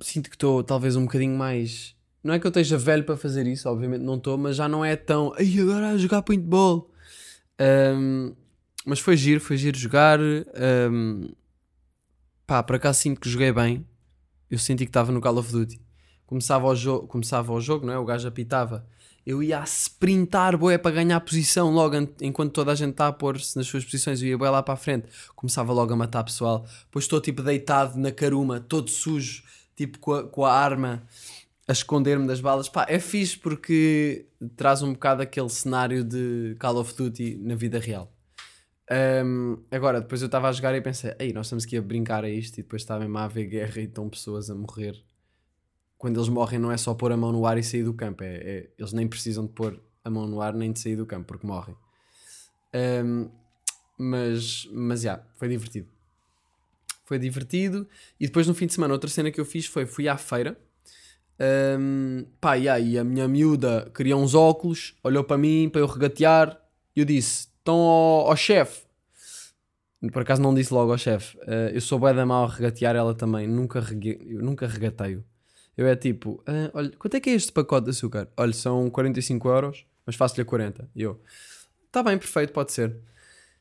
[0.00, 1.96] sinto que estou talvez um bocadinho mais.
[2.22, 4.84] Não é que eu esteja velho para fazer isso, obviamente não estou, mas já não
[4.84, 5.32] é tão.
[5.38, 6.90] Ai, agora a jogar paintball.
[7.60, 8.34] Um,
[8.84, 10.18] mas foi giro, foi giro jogar.
[10.20, 11.28] Um,
[12.46, 13.86] pá, por acaso sinto que joguei bem.
[14.50, 15.80] Eu senti que estava no Call of Duty.
[16.26, 17.98] Começava o, jo começava o jogo, não é?
[17.98, 18.86] O gajo apitava.
[19.30, 23.08] Eu ia a sprintar, boé, para ganhar posição logo an- enquanto toda a gente está
[23.08, 24.22] a pôr-se nas suas posições.
[24.22, 25.06] Eu ia boé lá para a frente.
[25.36, 26.64] Começava logo a matar pessoal.
[26.86, 29.42] Depois estou tipo deitado na caruma, todo sujo,
[29.76, 31.06] tipo com a, com a arma
[31.68, 32.70] a esconder-me das balas.
[32.70, 34.24] Pá, é fixe porque
[34.56, 38.10] traz um bocado aquele cenário de Call of Duty na vida real.
[38.90, 42.24] Um, agora, depois eu estava a jogar e pensei, ei, nós estamos aqui a brincar
[42.24, 44.94] a isto e depois está mesmo a haver guerra e estão pessoas a morrer.
[45.98, 48.22] Quando eles morrem não é só pôr a mão no ar e sair do campo,
[48.22, 51.04] é, é- eles nem precisam de pôr a mão no ar nem de sair do
[51.04, 51.76] campo porque morrem.
[53.04, 53.28] Um,
[53.98, 55.88] mas, mas já, foi divertido.
[57.04, 57.88] Foi divertido.
[58.20, 60.56] E depois no fim de semana, outra cena que eu fiz foi, fui à feira.
[61.78, 65.86] Um, pá, e aí a minha miúda queria uns óculos, olhou para mim para eu
[65.86, 66.60] regatear
[66.94, 68.86] e eu disse: Estão ao, ao chefe.
[70.12, 71.36] Por acaso não disse logo ao chefe.
[71.38, 73.48] Uh, eu sou bué da mal a regatear ela também.
[73.48, 73.84] Nunca,
[74.28, 75.24] nunca regateio.
[75.78, 78.28] Eu é tipo: "Ah, Olha, quanto é que é este pacote de açúcar?
[78.36, 80.90] Olha, são 45 euros, mas faço-lhe a 40.
[80.94, 81.22] E eu:
[81.86, 82.90] Está bem, perfeito, pode ser.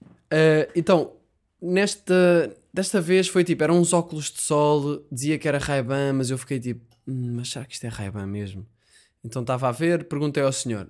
[0.02, 1.16] Uh, então,
[1.62, 6.32] nesta, desta vez foi tipo: eram uns óculos de sol, dizia que era Ray-Ban, mas
[6.32, 8.66] eu fiquei tipo: "Hum, Mas será que isto é Ray-Ban mesmo?
[9.24, 10.90] Então estava a ver, perguntei ao senhor.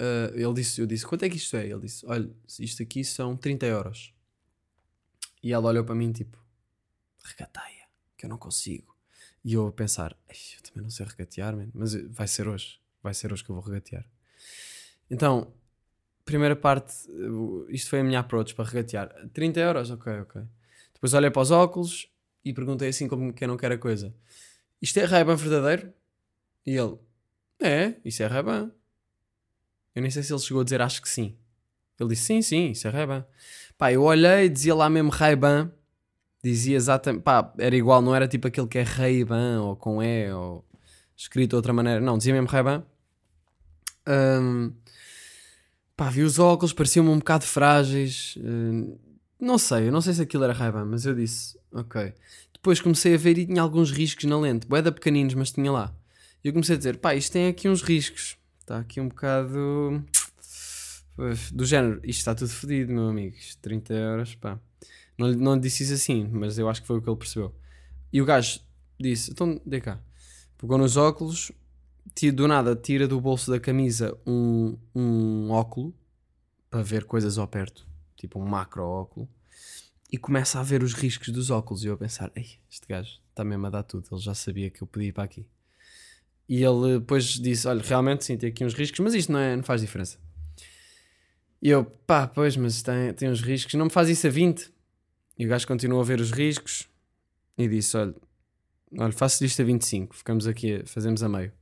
[0.00, 1.66] Uh, ele disse, eu disse, quanto é que isto é?
[1.66, 4.12] Ele disse, olha, isto aqui são 30 euros.
[5.42, 6.38] E ela olhou para mim tipo,
[7.24, 8.93] regateia, que eu não consigo.
[9.44, 12.80] E eu a pensar, "Ei, eu também não sei regatear, man, mas vai ser hoje,
[13.02, 14.06] vai ser hoje que eu vou regatear.
[15.10, 15.52] Então,
[16.24, 19.28] primeira parte, uh, isto foi a minha approach para regatear.
[19.32, 20.42] 30 euros, ok, ok.
[20.94, 22.08] Depois olhei para os óculos
[22.44, 24.14] e perguntei assim como quem não quer a coisa.
[24.80, 25.92] Isto é Ray-Ban verdadeiro?
[26.66, 26.96] E ele,
[27.60, 28.70] é, isso é Ray-Ban.
[29.94, 31.36] Eu nem sei se ele chegou a dizer acho que sim.
[32.00, 33.24] Ele disse sim, sim, isso é Ray-Ban.
[33.78, 35.70] Pá, eu olhei, dizia lá mesmo Ray-Ban.
[36.44, 40.30] Dizia exatamente, pá, era igual, não era tipo aquele que é Ray-Ban ou com E
[40.30, 40.64] ou
[41.16, 42.00] escrito de outra maneira.
[42.00, 42.84] Não, dizia mesmo Ray-Ban.
[44.06, 44.72] Hum,
[45.96, 48.36] Pá, vi os óculos, pareciam-me um bocado frágeis.
[49.38, 52.12] não sei, eu não sei se aquilo era Ray-Ban, mas eu disse, ok.
[52.52, 55.94] Depois comecei a ver e tinha alguns riscos na lente, boeda pequeninos, mas tinha lá.
[56.42, 58.36] E eu comecei a dizer, pá, isto tem aqui uns riscos.
[58.60, 60.04] Está aqui um bocado.
[61.52, 63.36] Do género, isto está tudo fodido, meu amigo.
[63.36, 64.58] Isto 30 euros, pá.
[65.18, 67.54] Não, não disse isso assim, mas eu acho que foi o que ele percebeu.
[68.12, 68.60] E o gajo
[68.98, 70.00] disse, então, dê cá.
[70.58, 71.52] Pegou nos óculos,
[72.14, 75.94] ti- do nada tira do bolso da camisa um, um óculo
[76.70, 79.28] para ver coisas ao perto, tipo um macro óculo,
[80.10, 81.84] e começa a ver os riscos dos óculos.
[81.84, 84.70] E eu a pensar, ei, este gajo está mesmo a dar tudo, ele já sabia
[84.70, 85.46] que eu podia ir para aqui.
[86.48, 89.56] E ele depois disse: Olha, realmente sim, tem aqui uns riscos, mas isto não, é,
[89.56, 90.18] não faz diferença.
[91.60, 94.70] E eu, pá, pois, mas tem, tem uns riscos, não me faz isso a 20.
[95.38, 96.88] E o gajo continuou a ver os riscos
[97.58, 98.14] e disse: Olha,
[98.98, 101.52] olha faço isto a 25, ficamos aqui, fazemos a meio.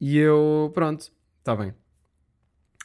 [0.00, 1.74] E eu, pronto, está bem.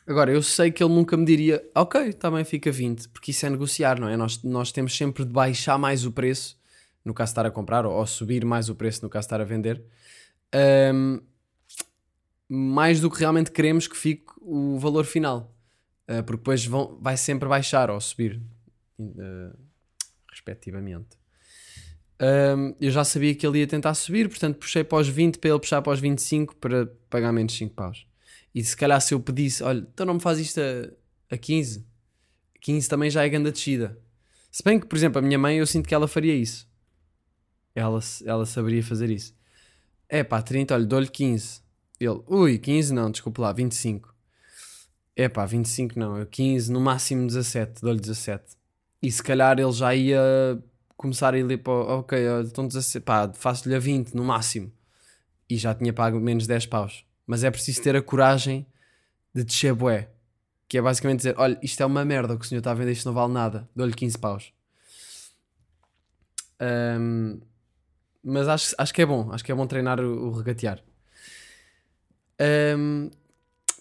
[0.06, 3.46] Agora, eu sei que ele nunca me diria, ok, está bem, fica 20, porque isso
[3.46, 4.18] é negociar, não é?
[4.18, 6.60] Nós, nós temos sempre de baixar mais o preço,
[7.06, 9.28] no caso de estar a comprar, ou, ou subir mais o preço, no caso de
[9.28, 9.82] estar a vender,
[10.54, 11.20] ahm,
[12.50, 15.56] mais do que realmente queremos que fique o valor final,
[16.06, 18.42] Ah, porque depois vão, vai sempre baixar ou subir,
[19.00, 19.56] ah,
[20.34, 21.18] respectivamente.
[22.20, 25.50] Ahm, eu já sabia que ele ia tentar subir, portanto puxei para os 20 para
[25.50, 28.06] ele puxar para os 25 para pagar menos 5 paus.
[28.54, 31.86] E se calhar se eu pedisse, olha, então não me faz isto a, a 15,
[32.62, 33.98] 15 também já é grande descida.
[34.52, 36.70] Se bem que, por exemplo, a minha mãe, eu sinto que ela faria isso.
[37.74, 39.36] Ela, ela saberia fazer isso.
[40.08, 41.62] É pá, 30, olha, dou-lhe 15.
[42.00, 44.14] Ele, ui, 15 não, desculpa lá, 25.
[45.16, 48.44] É pá, 25 não, eu 15, no máximo 17, dou-lhe 17.
[49.04, 50.64] E se calhar ele já ia
[50.96, 54.72] começar a ir para, ok, então 17, pá, faço-lhe a 20 no máximo.
[55.50, 57.06] E já tinha pago menos 10 paus.
[57.28, 58.66] Mas é preciso ter a coragem
[59.36, 60.10] de descer bué.
[60.70, 62.74] Que é basicamente dizer, olha, isto é uma merda, o que o senhor está a
[62.74, 63.70] vender, isto não vale nada.
[63.76, 64.54] Dou-lhe 15 paus.
[66.60, 67.42] Ahm,
[68.24, 70.82] mas acho, acho que é bom, acho que é bom treinar o, o regatear.
[72.40, 73.10] Ahm,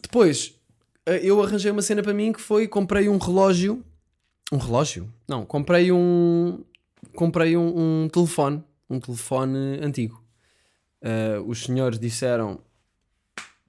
[0.02, 0.60] depois,
[1.06, 3.84] eh, eu arranjei uma cena para mim que foi, comprei um relógio.
[4.52, 5.12] Um relógio?
[5.26, 6.62] Não, comprei um...
[7.16, 8.62] Comprei um, um telefone.
[8.88, 10.22] Um telefone antigo.
[11.02, 12.60] Ah, os senhores disseram...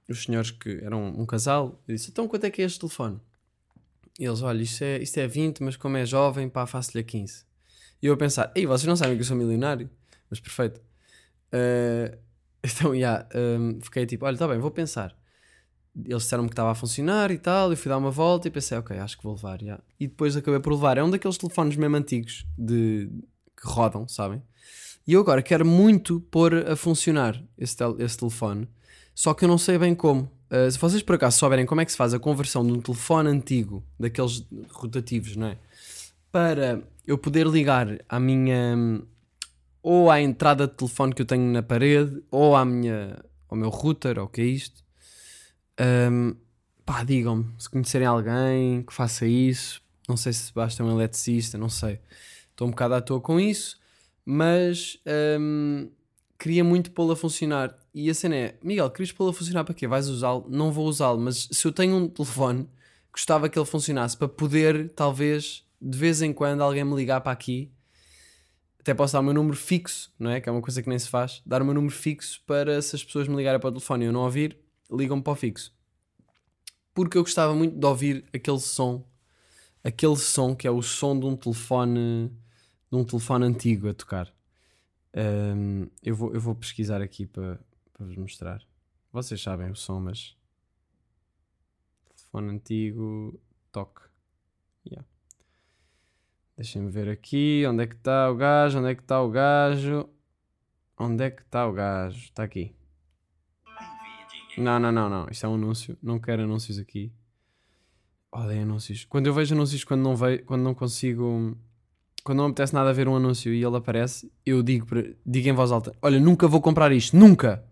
[0.06, 3.18] Os senhores que eram um casal, disse, então quanto é que é este telefone?
[4.20, 7.02] E eles, olha, isto é, isto é 20, mas como é jovem, pá, faço-lhe a
[7.02, 7.46] 15.
[8.02, 9.88] E eu a pensar, ei, vocês não sabem que eu sou milionário?
[10.28, 10.78] Mas perfeito.
[11.50, 12.14] Ah,
[12.62, 15.16] então, já, hum, fiquei tipo, olha, tá bem, vou pensar.
[16.04, 18.76] Eles disseram-me que estava a funcionar e tal, eu fui dar uma volta e pensei,
[18.76, 19.78] ok, acho que vou levar, já.
[20.00, 20.98] E depois acabei por levar.
[20.98, 23.08] É um daqueles telefones mesmo antigos, de,
[23.56, 24.42] que rodam, sabem?
[25.06, 28.68] E eu agora quero muito pôr a funcionar esse, tel- esse telefone,
[29.14, 30.30] só que eu não sei bem como.
[30.50, 32.80] Uh, se vocês por acaso souberem como é que se faz a conversão de um
[32.80, 35.58] telefone antigo, daqueles rotativos, não é?
[36.32, 39.02] Para eu poder ligar à minha.
[39.82, 43.68] ou à entrada de telefone que eu tenho na parede, ou à minha, ao meu
[43.68, 44.83] router, ou o que é isto.
[45.80, 46.34] Um,
[46.84, 49.82] pá, digam-me se conhecerem alguém que faça isso.
[50.08, 52.00] Não sei se basta um eletricista, não sei.
[52.50, 53.80] Estou um bocado à toa com isso,
[54.24, 55.00] mas
[55.40, 55.90] hum,
[56.38, 57.76] queria muito pô-lo a funcionar.
[57.94, 59.86] E a cena é: Miguel, querias pô-lo a funcionar para quê?
[59.86, 60.46] Vais usá-lo?
[60.48, 62.68] Não vou usá-lo, mas se eu tenho um telefone,
[63.12, 67.32] gostava que ele funcionasse para poder, talvez, de vez em quando, alguém me ligar para
[67.32, 67.70] aqui.
[68.78, 70.40] Até posso dar o meu número fixo, não é?
[70.40, 71.40] Que é uma coisa que nem se faz.
[71.46, 74.08] Dar o meu número fixo para se as pessoas me ligarem para o telefone e
[74.08, 74.58] eu não ouvir,
[74.90, 75.74] ligam-me para o fixo.
[76.92, 79.04] Porque eu gostava muito de ouvir aquele som,
[79.82, 82.30] aquele som que é o som de um telefone,
[82.90, 84.32] de um telefone antigo a tocar.
[85.16, 87.58] Ahm, eu, vou, eu vou pesquisar aqui para,
[87.92, 88.62] para vos mostrar.
[89.12, 90.36] Vocês sabem o som, mas
[92.16, 94.02] telefone antigo, toque.
[94.86, 95.06] Yeah.
[96.56, 97.64] Deixem-me ver aqui.
[97.66, 98.78] Onde é que está o gajo?
[98.78, 100.08] Onde é que está o gajo?
[100.98, 102.18] Onde é que está o gajo?
[102.18, 102.74] Está aqui.
[104.56, 105.26] Não, não, não, não.
[105.30, 105.96] Isto é um anúncio.
[106.02, 107.12] Não quero anúncios aqui.
[108.32, 109.04] Odeio anúncios.
[109.04, 111.56] Quando eu vejo anúncios, quando não, vejo, quando não consigo.
[112.24, 114.86] Quando não apetece nada ver um anúncio e ele aparece, eu digo,
[115.24, 117.16] digo em voz alta: Olha, nunca vou comprar isto.
[117.16, 117.64] Nunca!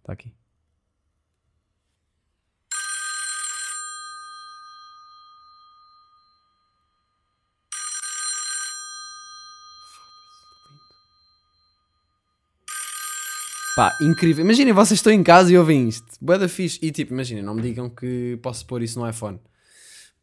[0.00, 0.32] Está aqui.
[13.78, 14.44] Pá, incrível.
[14.44, 16.04] Imaginem, vocês estão em casa e ouvem isto.
[16.20, 16.80] Bué da fixe.
[16.82, 19.38] E tipo, imaginem, não me digam que posso pôr isso no iPhone.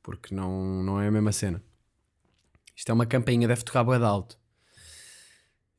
[0.04, 1.64] Porque não, não é a mesma cena.
[2.76, 4.38] Isto é uma campainha, deve tocar de alto.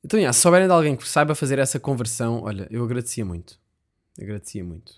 [0.03, 3.61] Então, já, se souberem de alguém que saiba fazer essa conversão, olha, eu agradecia muito.
[4.19, 4.93] Agradecia muito.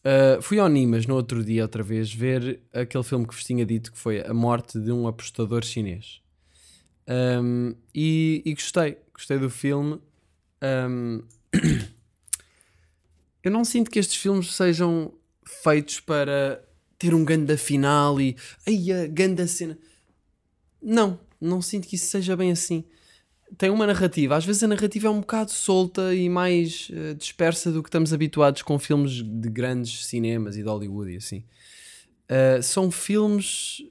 [0.00, 3.66] Uh, fui ao Nimas no outro dia, outra vez, ver aquele filme que vos tinha
[3.66, 6.22] dito que foi A Morte de um Apostador Chinês.
[7.06, 10.00] Um, e, e gostei, gostei do filme.
[10.62, 11.22] Um,
[13.42, 15.12] eu não sinto que estes filmes sejam
[15.44, 16.64] feitos para
[16.98, 18.36] ter um ganda final e
[18.66, 19.78] ai, a ganda cena.
[20.82, 22.84] Não, não sinto que isso seja bem assim.
[23.58, 27.70] Tem uma narrativa, às vezes a narrativa é um bocado solta e mais uh, dispersa
[27.70, 31.44] do que estamos habituados com filmes de grandes cinemas e de Hollywood e assim.
[32.24, 33.82] Uh, são filmes,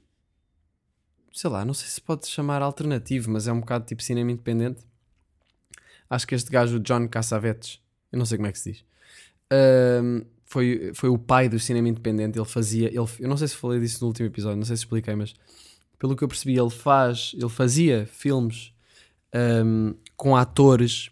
[1.32, 4.82] sei lá, não sei se pode chamar alternativo, mas é um bocado tipo cinema independente.
[6.14, 7.80] Acho que este gajo, John Cassavetes,
[8.12, 8.84] eu não sei como é que se diz,
[9.52, 12.38] uh, foi, foi o pai do cinema independente.
[12.38, 14.84] Ele fazia, ele, eu não sei se falei disso no último episódio, não sei se
[14.84, 15.34] expliquei, mas
[15.98, 18.72] pelo que eu percebi, ele faz, ele fazia filmes
[19.34, 21.10] um, com atores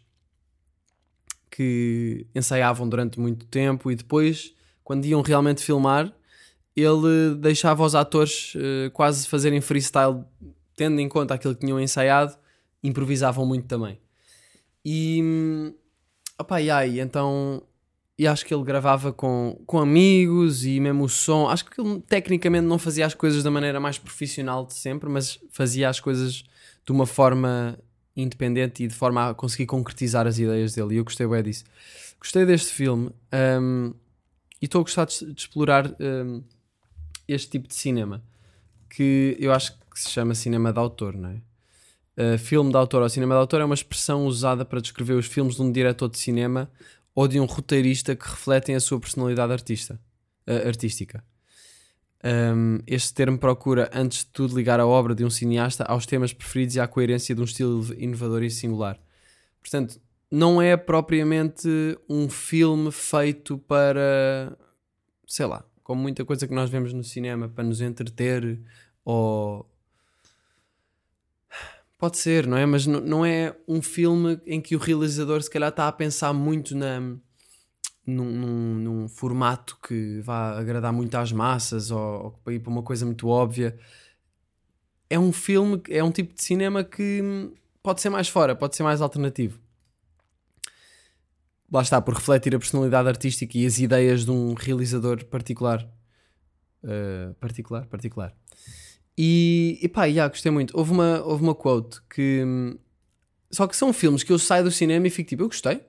[1.50, 6.12] que ensaiavam durante muito tempo e depois, quando iam realmente filmar,
[6.76, 10.22] ele deixava os atores uh, quase fazerem freestyle,
[10.76, 12.36] tendo em conta aquilo que tinham ensaiado,
[12.84, 14.01] improvisavam muito também.
[14.84, 15.72] E,
[16.38, 17.62] opa, e aí, então,
[18.18, 21.48] e acho que ele gravava com, com amigos e mesmo o som.
[21.48, 25.38] Acho que ele tecnicamente não fazia as coisas da maneira mais profissional de sempre, mas
[25.50, 26.44] fazia as coisas
[26.84, 27.78] de uma forma
[28.16, 30.94] independente e de forma a conseguir concretizar as ideias dele.
[30.94, 31.64] E eu gostei bem disso.
[32.18, 33.10] Gostei deste filme
[33.60, 33.94] um,
[34.60, 36.42] e estou a gostar de, de explorar um,
[37.26, 38.22] este tipo de cinema
[38.88, 41.40] que eu acho que se chama cinema de autor, não é?
[42.16, 45.26] Uh, filme de autor ou cinema de autor é uma expressão usada para descrever os
[45.26, 46.70] filmes de um diretor de cinema
[47.14, 50.00] ou de um roteirista que refletem a sua personalidade artista,
[50.46, 51.24] uh, artística.
[52.24, 56.32] Um, este termo procura, antes de tudo, ligar a obra de um cineasta aos temas
[56.32, 59.00] preferidos e à coerência de um estilo inovador e singular.
[59.60, 61.68] Portanto, não é propriamente
[62.08, 64.56] um filme feito para,
[65.26, 68.60] sei lá, como muita coisa que nós vemos no cinema, para nos entreter
[69.04, 69.68] ou.
[72.02, 72.66] Pode ser, não é?
[72.66, 76.74] Mas não é um filme em que o realizador, se calhar, está a pensar muito
[76.74, 76.98] na
[78.04, 82.82] num, num, num, formato que vá agradar muito às massas ou, ou ir para uma
[82.82, 83.78] coisa muito óbvia.
[85.08, 88.82] É um filme, é um tipo de cinema que pode ser mais fora, pode ser
[88.82, 89.60] mais alternativo.
[91.72, 95.88] Lá está, por refletir a personalidade artística e as ideias de um realizador particular.
[96.82, 98.34] Uh, particular, particular.
[99.16, 100.76] E, e pá, yeah, gostei muito.
[100.76, 102.42] Houve uma, houve uma quote que.
[103.50, 105.82] Só que são filmes que eu saio do cinema e fico tipo, eu gostei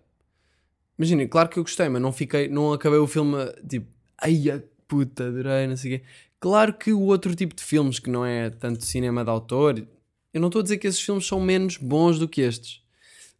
[0.97, 3.35] Imagina, claro que eu gostei, mas não fiquei, não acabei o filme
[3.67, 3.87] tipo,
[4.21, 6.05] ai a puta, adorei, não sei o quê.
[6.39, 9.87] Claro que o outro tipo de filmes que não é tanto cinema de autor,
[10.33, 12.81] eu não estou a dizer que esses filmes são menos bons do que estes,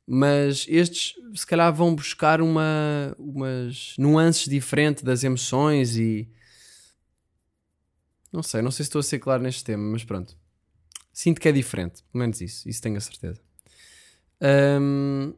[0.08, 6.28] mas estes se calhar vão buscar uma, umas nuances diferentes das emoções e
[8.34, 10.36] não sei, não sei se estou a ser claro neste tema, mas pronto.
[11.14, 13.40] Sinto que é diferente, pelo menos isso, isso tenho a certeza.
[14.42, 15.34] Um,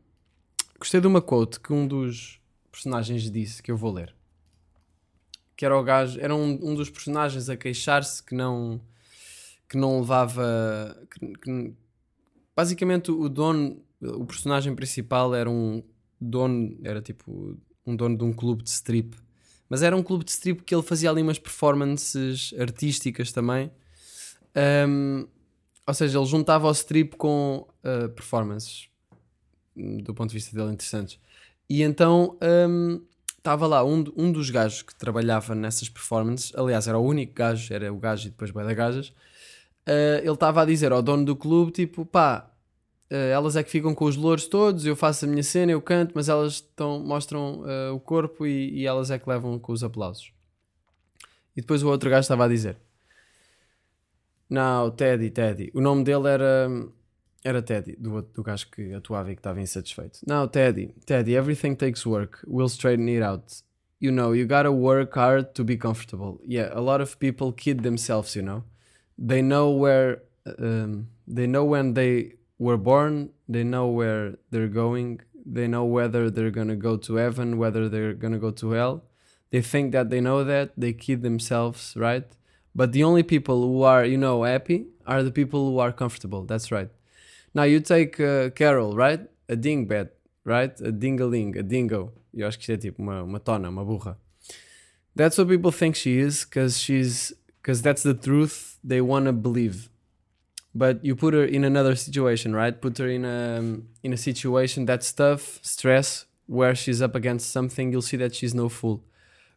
[0.77, 2.39] Gostei de uma quote que um dos
[2.71, 4.13] personagens disse que eu vou ler.
[5.55, 8.81] Que era o gajo, era um, um dos personagens a queixar-se que não
[9.67, 11.73] que não levava que, que,
[12.55, 15.81] basicamente o dono, o personagem principal era um
[16.21, 19.15] dono, era tipo um dono de um clube de strip.
[19.69, 23.71] Mas era um clube de strip que ele fazia ali umas performances artísticas também.
[24.88, 25.28] Um,
[25.88, 28.89] ou seja, ele juntava o strip com uh, performances
[29.75, 31.19] do ponto de vista dele, interessantes.
[31.69, 32.38] E então
[33.38, 37.34] estava um, lá um, um dos gajos que trabalhava nessas performances, aliás, era o único
[37.34, 39.10] gajo, era o gajo e depois bem da gajas.
[39.88, 42.49] Uh, ele estava a dizer ao dono do clube: tipo, pá,
[43.10, 46.13] elas é que ficam com os louros todos, eu faço a minha cena, eu canto,
[46.15, 49.84] mas elas tão, mostram uh, o corpo e, e, elas é que levam com os
[49.84, 50.32] aplausos.
[51.56, 52.78] E depois o outro gajo estava a dizer:
[54.50, 55.72] Não, Teddy, Teddy.
[55.74, 56.70] O nome dele era.
[57.44, 60.20] Era Teddy, do, do gajo que atuava e que estava insatisfeito.
[60.28, 62.39] Now, Teddy, Teddy, everything takes work.
[62.48, 63.62] We'll straighten it out.
[64.00, 66.41] You know, you gotta work hard to be comfortable.
[66.43, 68.64] Yeah, a lot of people kid themselves, you know.
[69.20, 70.24] They know where,
[70.58, 76.30] um, they know when they were born, they know where they're going, they know whether
[76.30, 79.03] they're gonna go to heaven, whether they're gonna go to hell.
[79.51, 82.26] They think that they know that, they kid themselves, right?
[82.74, 86.43] But the only people who are, you know, happy are the people who are comfortable.
[86.45, 86.89] That's right.
[87.53, 89.22] Now you take uh, Carol, right?
[89.47, 90.10] A dingbat,
[90.43, 90.78] right?
[90.82, 92.12] A dingaling, a dingo.
[92.34, 94.18] Eu acho que isto é tipo uma, uma tona, uma burra.
[95.16, 99.32] That's what people think she is, because she's because that's the truth they want to
[99.32, 99.89] believe.
[100.76, 102.80] But you put her in another situation, right?
[102.80, 107.91] Put her in a in a situation that's tough, stress, where she's up against something.
[107.91, 109.03] You'll see that she's no fool.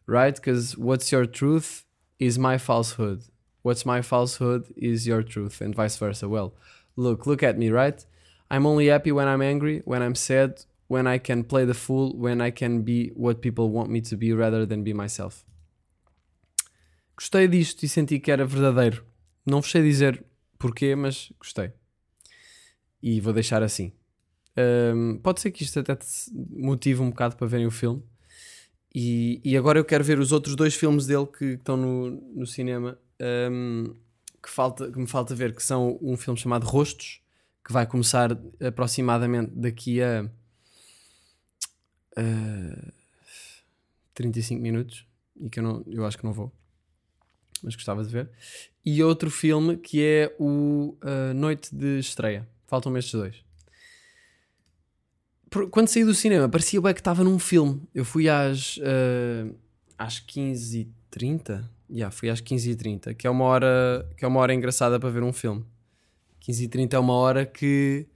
[0.09, 0.35] right?
[0.35, 1.85] Because what's your truth
[2.17, 3.23] is my falsehood.
[3.61, 6.27] What's my falsehood is your truth, and vice versa.
[6.27, 6.53] Well,
[6.95, 8.03] look, look at me, right?
[8.49, 12.17] I'm only happy when I'm angry, when I'm sad, when I can play the fool,
[12.17, 15.45] when I can be what people want me to be rather than be myself.
[17.15, 19.03] Gostei disto e senti que era verdadeiro.
[19.45, 20.23] Não sei dizer
[20.59, 21.71] porquê, mas gostei.
[23.01, 23.93] E vou deixar assim.
[24.55, 26.05] Ahm, pode ser que isto até te
[26.51, 28.03] motive um bocado para verem o filme.
[28.93, 32.45] E, e agora eu quero ver os outros dois filmes dele que estão no, no
[32.45, 33.93] cinema ahm,
[34.41, 37.21] que, falta, que me falta ver, que são um filme chamado Rostos,
[37.65, 40.29] que vai começar aproximadamente daqui a
[42.17, 42.91] ah,
[44.13, 45.05] 35 minutos
[45.39, 46.51] e que eu, não, eu acho que não vou,
[47.63, 48.29] mas gostava de ver.
[48.85, 52.47] E outro filme que é o ah, Noite de Estreia.
[52.67, 53.43] Faltam-me estes dois.
[55.49, 57.81] Por- Quando saí do cinema, parecia bem que estava num filme.
[57.93, 59.51] Eu fui às, ah,
[59.97, 61.67] às 15h30.
[61.91, 65.23] Yeah, fui às 15h30, que é uma hora que é uma hora engraçada para ver
[65.23, 65.65] um filme.
[66.47, 68.07] 15h30 é uma hora que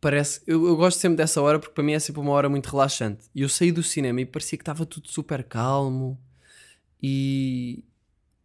[0.00, 0.42] parece.
[0.46, 3.24] Eu, eu gosto sempre dessa hora porque para mim é sempre uma hora muito relaxante.
[3.34, 6.18] E eu saí do cinema e parecia que estava tudo super calmo
[7.02, 7.82] e,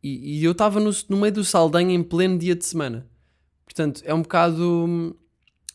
[0.06, 3.08] e, e eu estava no, no meio do Saldanha em pleno dia de semana.
[3.64, 5.16] Portanto, é um bocado hum,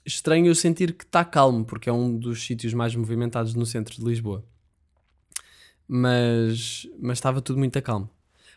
[0.07, 3.97] estranho eu sentir que está calmo, porque é um dos sítios mais movimentados no centro
[3.97, 4.45] de Lisboa.
[5.89, 8.09] Mas, mas estava tudo muito calmo.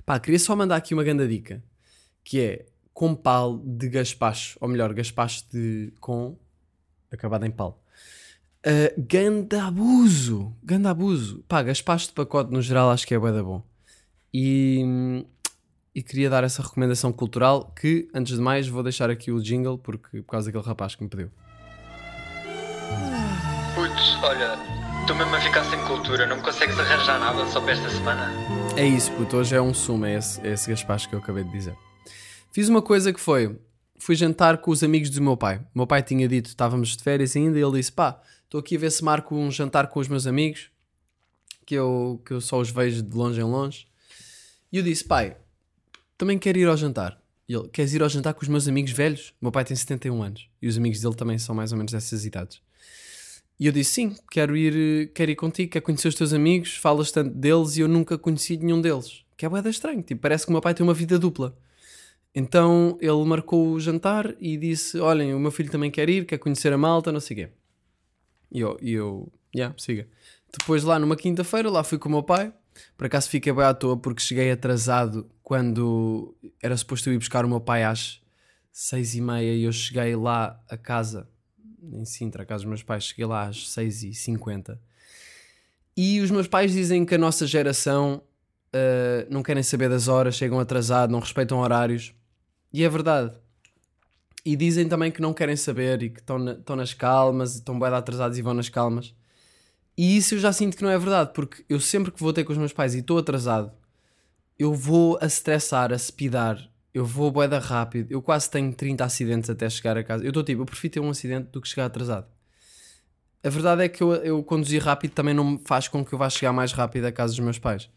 [0.05, 1.63] Pá, queria só mandar aqui uma grande dica,
[2.23, 6.37] que é com pal de gaspacho, ou melhor, gaspacho de com
[7.11, 7.81] acabado em pal.
[8.59, 11.43] Uh, ganda abuso, ganda abuso.
[11.47, 13.63] Pá, gaspacho de pacote no geral acho que é bué da bom.
[14.31, 15.25] E,
[15.95, 19.77] e queria dar essa recomendação cultural que, antes de mais, vou deixar aqui o jingle
[19.77, 21.29] porque, por causa daquele rapaz que me pediu.
[23.75, 24.57] Putz, olha,
[25.01, 28.31] estou mesmo a ficar sem cultura, não consegues arranjar nada só para esta semana?
[28.75, 31.43] É isso, puto, hoje é um sumo, é esse, é esse gaspacho que eu acabei
[31.43, 31.75] de dizer.
[32.51, 33.59] Fiz uma coisa que foi,
[33.99, 35.57] fui jantar com os amigos do meu pai.
[35.73, 38.75] O meu pai tinha dito, estávamos de férias ainda, e ele disse, pá, estou aqui
[38.75, 40.69] a ver se marco um jantar com os meus amigos,
[41.65, 43.87] que eu, que eu só os vejo de longe em longe.
[44.71, 45.37] E eu disse, pai,
[46.17, 47.21] também quero ir ao jantar.
[47.47, 49.33] E ele, queres ir ao jantar com os meus amigos velhos?
[49.41, 51.91] O meu pai tem 71 anos, e os amigos dele também são mais ou menos
[51.91, 52.61] dessas idades.
[53.59, 57.11] E eu disse, sim, quero ir, quero ir contigo, quero conhecer os teus amigos, falas
[57.11, 59.23] tanto deles e eu nunca conheci nenhum deles.
[59.37, 61.55] Que é bué da estranho, tipo, parece que o meu pai tem uma vida dupla.
[62.33, 66.39] Então ele marcou o jantar e disse, olhem, o meu filho também quer ir, quer
[66.39, 67.49] conhecer a malta, não sei o quê.
[68.51, 70.07] E eu, e eu, yeah, siga.
[70.51, 72.51] Depois lá numa quinta-feira, lá fui com o meu pai,
[72.97, 77.45] por acaso fiquei bem à toa porque cheguei atrasado quando era suposto eu ir buscar
[77.45, 78.19] o meu pai às
[78.71, 81.29] seis e meia e eu cheguei lá a casa
[81.79, 84.79] em Sintra, a casa dos meus pais, cheguei lá às 6h50.
[85.95, 88.23] E os meus pais dizem que a nossa geração
[88.73, 92.15] uh, não querem saber das horas, chegam atrasados, não respeitam horários.
[92.73, 93.37] E é verdade.
[94.43, 97.77] E dizem também que não querem saber e que estão, na- nas calmas, e estão
[97.79, 99.13] bem atrasados e vão nas calmas.
[99.95, 102.43] E isso eu já sinto que não é verdade, porque eu sempre que vou ter
[102.43, 103.71] com os meus pais e estou atrasado,
[104.57, 109.49] eu vou a estressar, a speedar, eu vou boeda rápido, eu quase tenho 30 acidentes
[109.49, 110.23] até chegar a casa.
[110.23, 112.27] Eu estou tipo, eu prefiro ter um acidente do que chegar atrasado.
[113.43, 116.19] A verdade é que eu, eu conduzir rápido também não me faz com que eu
[116.19, 117.89] vá chegar mais rápido à casa dos meus pais.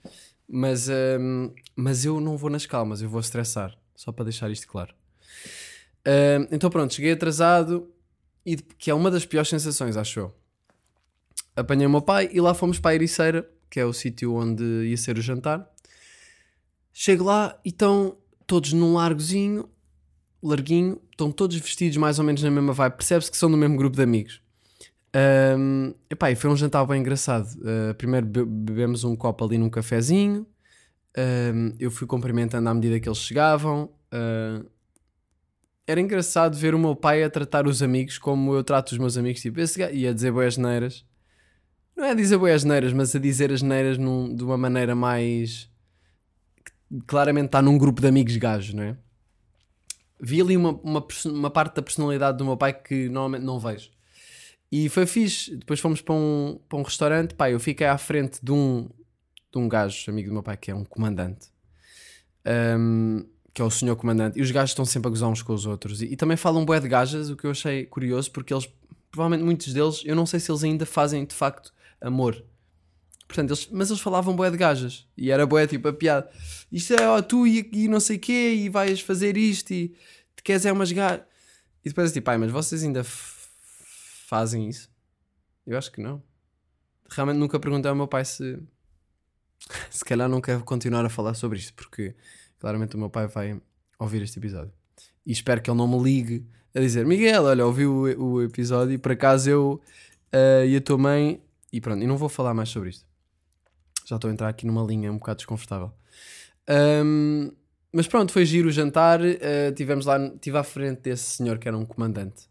[0.48, 4.66] Mas, hum, mas eu não vou nas calmas, eu vou estressar, só para deixar isto
[4.66, 4.94] claro.
[6.06, 7.92] Hum, então pronto, cheguei atrasado,
[8.44, 10.34] e que é uma das piores sensações, acho eu.
[11.56, 14.62] Apanhei o meu pai e lá fomos para a Ericeira, que é o sítio onde
[14.62, 15.68] ia ser o jantar.
[16.98, 18.16] Chego lá e estão
[18.46, 19.68] todos num largozinho,
[20.42, 22.94] larguinho, estão todos vestidos mais ou menos na mesma vibe.
[22.94, 24.40] Percebe-se que são do mesmo grupo de amigos.
[25.58, 27.48] Um, epá, e foi um jantar bem engraçado.
[27.56, 30.46] Uh, primeiro be- bebemos um copo ali num cafezinho.
[31.18, 33.90] Um, eu fui cumprimentando à medida que eles chegavam.
[34.10, 34.66] Uh,
[35.86, 39.18] era engraçado ver o meu pai a tratar os amigos como eu trato os meus
[39.18, 39.42] amigos.
[39.42, 41.04] Tipo, esse gajo, e a dizer boas neiras.
[41.94, 44.94] Não é a dizer boas neiras, mas a dizer as neiras num- de uma maneira
[44.94, 45.68] mais
[47.06, 48.96] claramente está num grupo de amigos gajos, não é?
[50.20, 53.90] Vi ali uma, uma, uma parte da personalidade do meu pai que normalmente não vejo.
[54.70, 55.56] E foi fixe.
[55.56, 57.34] Depois fomos para um, para um restaurante.
[57.34, 58.88] Pá, eu fiquei à frente de um,
[59.52, 61.48] de um gajo, amigo do meu pai, que é um comandante.
[62.44, 64.38] Ahm, que é o senhor comandante.
[64.38, 66.02] E os gajos estão sempre a gozar uns com os outros.
[66.02, 68.68] E, e também falam bué de gajas, o que eu achei curioso, porque eles,
[69.10, 72.44] provavelmente muitos deles, eu não sei se eles ainda fazem de facto amor.
[73.26, 75.06] Portanto, eles, mas eles falavam bué de gajas.
[75.16, 76.30] E era bué tipo a piada.
[76.70, 79.88] Isto é, ó, tu e, e não sei quê, e vais fazer isto, e
[80.36, 81.24] te queres é umas gajas.
[81.84, 84.90] E depois tipo, pai, mas vocês ainda fazem isso?
[85.66, 86.22] Eu acho que não.
[87.08, 88.58] Realmente nunca perguntei ao meu pai se,
[89.90, 92.14] se calhar não quero continuar a falar sobre isto, porque
[92.58, 93.60] claramente o meu pai vai
[93.98, 94.72] ouvir este episódio.
[95.24, 98.94] E espero que ele não me ligue a dizer: Miguel, olha, ouvi o, o episódio
[98.94, 99.80] e por acaso eu
[100.32, 101.40] eh, e a tua mãe.
[101.72, 103.04] E pronto, e não vou falar mais sobre isto.
[104.06, 105.92] Já estou a entrar aqui numa linha um bocado desconfortável.
[106.68, 107.50] Ahm,
[107.92, 109.20] mas pronto, foi giro o jantar.
[109.24, 112.48] eh, tivemos lá, estive à frente desse senhor que era um comandante.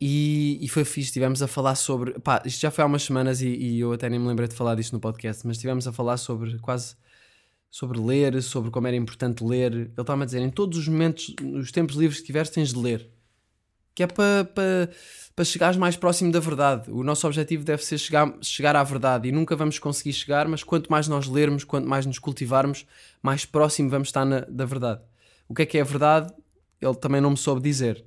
[0.00, 2.18] E, e foi fixe, estivemos a falar sobre.
[2.20, 4.54] Pá, isto já foi há umas semanas e, e eu até nem me lembrei de
[4.54, 6.96] falar disto no podcast, mas estivemos a falar sobre quase.
[7.70, 9.72] sobre ler, sobre como era importante ler.
[9.72, 12.78] Ele estava-me a dizer: em todos os momentos, nos tempos livres que tiveres, tens de
[12.78, 13.10] ler.
[13.94, 14.62] Que é para pa,
[15.36, 16.90] pa chegares mais próximo da verdade.
[16.90, 20.64] O nosso objetivo deve ser chegar, chegar à verdade e nunca vamos conseguir chegar, mas
[20.64, 22.86] quanto mais nós lermos, quanto mais nos cultivarmos,
[23.22, 25.00] mais próximo vamos estar na- da verdade.
[25.48, 26.32] O que é que é a verdade?
[26.80, 28.04] Ele também não me soube dizer.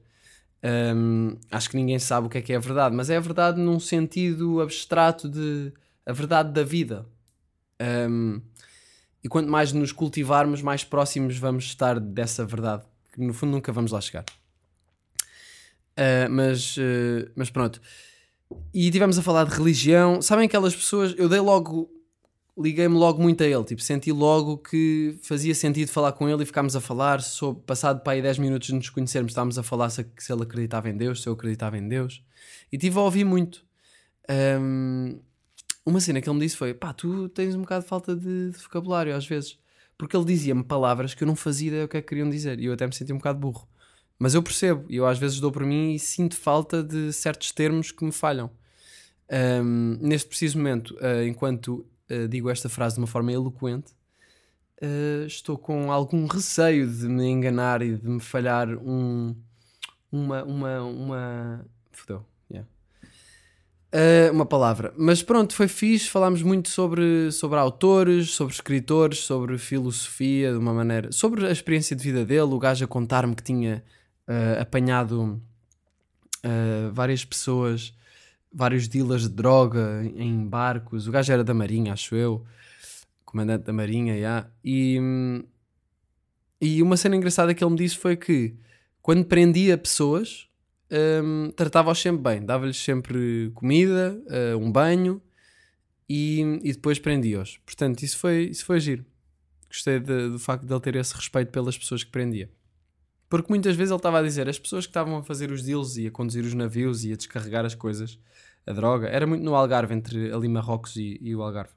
[0.63, 3.19] Hum, acho que ninguém sabe o que é que é a verdade, mas é a
[3.19, 5.71] verdade num sentido abstrato de
[6.05, 7.05] a verdade da vida.
[8.09, 8.41] Hum,
[9.23, 12.83] e quanto mais nos cultivarmos, mais próximos vamos estar dessa verdade,
[13.13, 14.25] que no fundo nunca vamos lá chegar.
[15.97, 17.81] Uh, mas, uh, mas pronto.
[18.73, 20.21] E tivemos a falar de religião.
[20.21, 21.15] Sabem aquelas pessoas?
[21.17, 21.89] Eu dei logo,
[22.57, 23.63] liguei-me logo muito a ele.
[23.63, 27.21] Tipo, senti logo que fazia sentido falar com ele e ficámos a falar.
[27.21, 30.43] Sobre, passado para aí 10 minutos de nos conhecermos, estávamos a falar se, se ele
[30.43, 32.23] acreditava em Deus, se eu acreditava em Deus.
[32.71, 33.65] E tive a ouvir muito.
[34.29, 35.19] Um,
[35.85, 38.51] uma cena que ele me disse foi: pá, tu tens um bocado de falta de,
[38.51, 39.57] de vocabulário às vezes.
[39.97, 42.59] Porque ele dizia-me palavras que eu não fazia ideia o que é que queriam dizer.
[42.59, 43.67] E eu até me senti um bocado burro.
[44.19, 47.51] Mas eu percebo, e eu às vezes dou por mim e sinto falta de certos
[47.51, 48.49] termos que me falham.
[49.63, 53.91] Um, neste preciso momento, uh, enquanto uh, digo esta frase de uma forma eloquente,
[54.81, 59.35] uh, estou com algum receio de me enganar e de me falhar um,
[60.11, 60.43] uma.
[60.43, 61.65] uma, uma...
[61.91, 62.25] Fudeu.
[63.87, 64.93] Uh, uma palavra.
[64.97, 66.09] Mas pronto, foi fixe.
[66.09, 71.11] Falámos muito sobre, sobre autores, sobre escritores, sobre filosofia, de uma maneira.
[71.11, 72.41] sobre a experiência de vida dele.
[72.53, 73.83] O gajo a contar-me que tinha
[74.27, 75.41] uh, apanhado
[76.45, 77.93] uh, várias pessoas,
[78.51, 81.07] vários dealers de droga em barcos.
[81.07, 82.45] O gajo era da Marinha, acho eu,
[83.25, 84.49] comandante da Marinha, yeah.
[84.63, 84.99] e,
[86.61, 88.55] e uma cena engraçada que ele me disse foi que
[89.01, 90.47] quando prendia pessoas,
[91.23, 95.21] um, tratava-os sempre bem, dava-lhes sempre comida, uh, um banho
[96.09, 97.57] e, e depois prendia-os.
[97.65, 99.05] Portanto, isso foi, isso foi giro.
[99.69, 102.49] Gostei do facto de ele ter esse respeito pelas pessoas que prendia.
[103.29, 105.97] Porque muitas vezes ele estava a dizer as pessoas que estavam a fazer os deals
[105.97, 108.17] e a conduzir os navios e a descarregar as coisas,
[108.65, 111.73] a droga, era muito no Algarve, entre ali Marrocos e, e o Algarve.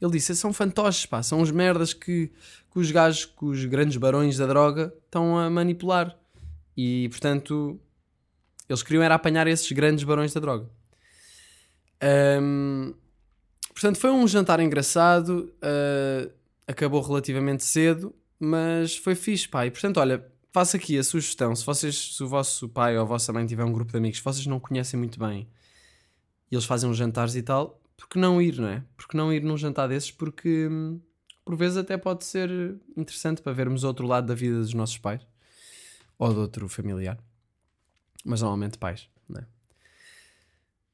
[0.00, 2.32] Ele disse: são fantoches, pá, são os merdas que,
[2.72, 6.16] que os gajos, que os grandes barões da droga estão a manipular.
[6.76, 7.80] E portanto,
[8.68, 10.68] eles queriam era apanhar esses grandes barões da droga.
[12.42, 12.92] Um,
[13.72, 16.30] portanto, foi um jantar engraçado, uh,
[16.66, 18.14] acabou relativamente cedo
[18.44, 19.66] mas foi fixe, pá.
[19.66, 23.04] E portanto, olha, faço aqui a sugestão: se vocês, se o vosso pai ou a
[23.04, 25.48] vossa mãe tiver um grupo de amigos que vocês não conhecem muito bem
[26.50, 28.84] e eles fazem uns jantares e tal, por que não ir, não é?
[28.96, 30.10] Por que não ir num jantar desses?
[30.10, 31.00] Porque hum,
[31.44, 32.50] por vezes até pode ser
[32.96, 35.26] interessante para vermos outro lado da vida dos nossos pais
[36.18, 37.18] ou de outro familiar,
[38.24, 39.46] mas normalmente pais, não é?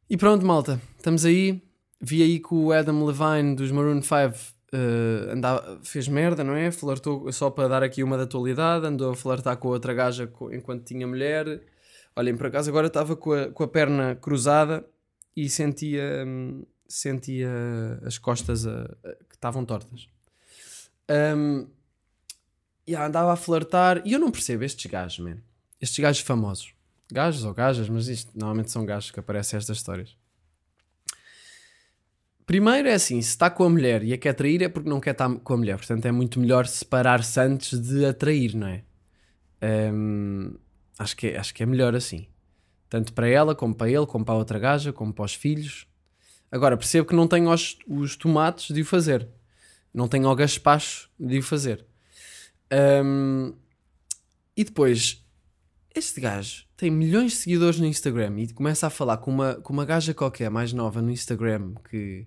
[0.08, 1.62] E pronto, malta, estamos aí.
[2.00, 6.70] Vi aí que o Adam Levine dos Maroon 5 Uh, andava, fez merda, não é?
[6.70, 10.52] Flertou, só para dar aqui uma da atualidade, andou a flertar com outra gaja co-
[10.52, 11.62] enquanto tinha mulher.
[12.14, 14.84] Olhem, por acaso agora estava com a, com a perna cruzada
[15.36, 17.50] e sentia, hum, sentia
[18.04, 20.08] as costas a- a- que estavam tortas.
[21.36, 21.66] Um,
[22.86, 25.38] e andava a flertar e eu não percebo estes gajos, man.
[25.80, 26.72] Estes gajos famosos.
[27.12, 30.16] Gajos ou gajas, mas isto normalmente são gajos que aparecem estas histórias.
[32.50, 34.98] Primeiro é assim, se está com a mulher e a quer trair é porque não
[34.98, 35.76] quer estar com a mulher.
[35.76, 38.82] Portanto, é muito melhor separar-se antes de atrair, não é?
[39.62, 40.56] Hum,
[40.98, 41.38] acho, que é?
[41.38, 42.26] acho que é melhor assim.
[42.88, 45.86] Tanto para ela, como para ele, como para a outra gaja, como para os filhos.
[46.50, 49.28] Agora, percebo que não tenho os, os tomates de o fazer.
[49.94, 51.86] Não tenho o gaspacho de o fazer.
[53.04, 53.54] Hum,
[54.56, 55.24] e depois,
[55.94, 59.72] este gajo tem milhões de seguidores no Instagram e começa a falar com uma, com
[59.72, 62.26] uma gaja qualquer mais nova no Instagram que,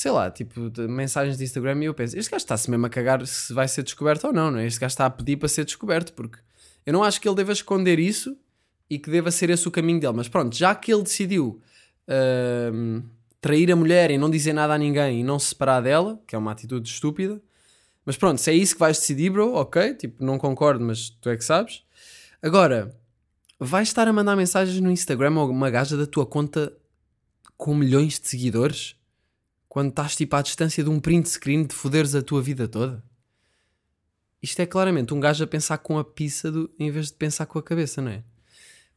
[0.00, 2.88] sei lá, tipo, de mensagens de Instagram e eu penso, este gajo está-se mesmo a
[2.88, 4.66] cagar se vai ser descoberto ou não, não é?
[4.66, 6.38] Este gajo está a pedir para ser descoberto, porque
[6.86, 8.34] eu não acho que ele deva esconder isso
[8.88, 11.60] e que deva ser esse o caminho dele, mas pronto, já que ele decidiu
[12.08, 13.02] ahm,
[13.42, 16.34] trair a mulher e não dizer nada a ninguém e não se separar dela, que
[16.34, 17.38] é uma atitude estúpida,
[18.02, 21.28] mas pronto, se é isso que vais decidir, bro, ok, tipo, não concordo, mas tu
[21.28, 21.82] é que sabes.
[22.40, 22.90] Agora,
[23.58, 26.72] vais estar a mandar mensagens no Instagram a uma gaja da tua conta
[27.58, 28.98] com milhões de seguidores?
[29.70, 33.04] Quando estás tipo à distância de um print screen de foderes a tua vida toda.
[34.42, 37.46] Isto é claramente um gajo a pensar com a pizza do, em vez de pensar
[37.46, 38.24] com a cabeça, não é?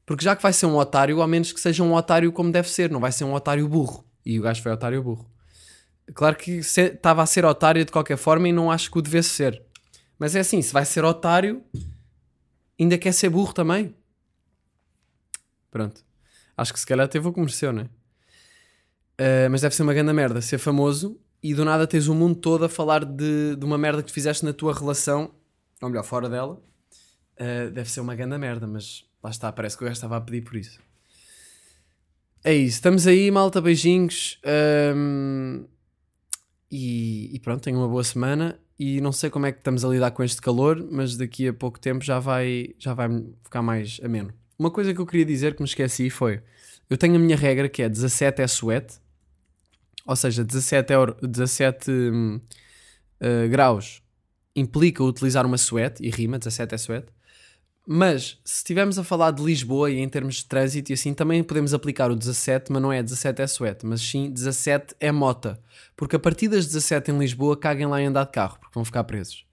[0.04, 2.68] Porque já que vai ser um otário, ao menos que seja um otário como deve
[2.72, 4.04] ser, não vai ser um otário burro.
[4.26, 5.30] E o gajo foi otário burro.
[6.12, 9.30] Claro que estava a ser otário de qualquer forma e não acho que o devesse
[9.30, 9.64] ser.
[10.18, 11.64] Mas é assim, se vai ser otário,
[12.80, 13.96] ainda quer ser burro também.
[15.70, 16.04] Pronto.
[16.58, 17.90] Acho que se calhar teve o que mereceu, não é?
[19.20, 22.36] Uh, mas deve ser uma grande merda ser famoso e do nada tens o mundo
[22.36, 25.32] todo a falar de, de uma merda que tu fizeste na tua relação,
[25.82, 26.62] ou melhor, fora dela.
[27.36, 30.22] Uh, deve ser uma grande merda, mas lá está, parece que o gajo estava a
[30.22, 30.80] pedir por isso.
[32.44, 34.40] É isso, estamos aí, malta, beijinhos.
[34.96, 35.66] Um,
[36.70, 38.60] e, e, pronto, tenho uma boa semana.
[38.78, 41.54] E não sei como é que estamos a lidar com este calor, mas daqui a
[41.54, 43.08] pouco tempo já vai, já vai
[43.44, 44.34] ficar mais ameno.
[44.58, 46.42] Uma coisa que eu queria dizer que me esqueci foi:
[46.90, 49.00] eu tenho a minha regra que é 17 é suete,
[50.06, 54.02] ou seja, 17, euro, 17 uh, graus
[54.56, 57.08] implica utilizar uma suete, e rima, 17 é suete.
[57.86, 61.44] Mas se estivermos a falar de Lisboa e em termos de trânsito e assim, também
[61.44, 65.62] podemos aplicar o 17, mas não é 17 é suete, mas sim 17 é mota.
[65.96, 68.86] Porque a partir das 17 em Lisboa, caguem lá em andar de carro, porque vão
[68.86, 69.46] ficar presos.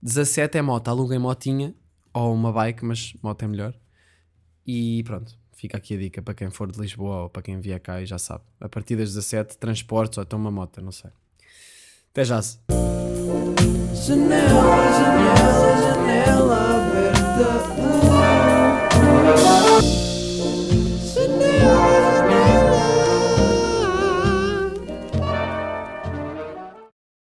[0.00, 1.74] 17 é moto, aluguem motinha
[2.14, 3.74] ou uma bike, mas moto é melhor.
[4.64, 7.80] E pronto, fica aqui a dica para quem for de Lisboa ou para quem vier
[7.80, 8.44] cá e já sabe.
[8.60, 11.10] A partir das 17, transportes ou então uma moto, não sei.
[12.12, 12.40] Até já.
[12.40, 12.58] -se.
[13.92, 18.07] Janela, janela, janela aberta.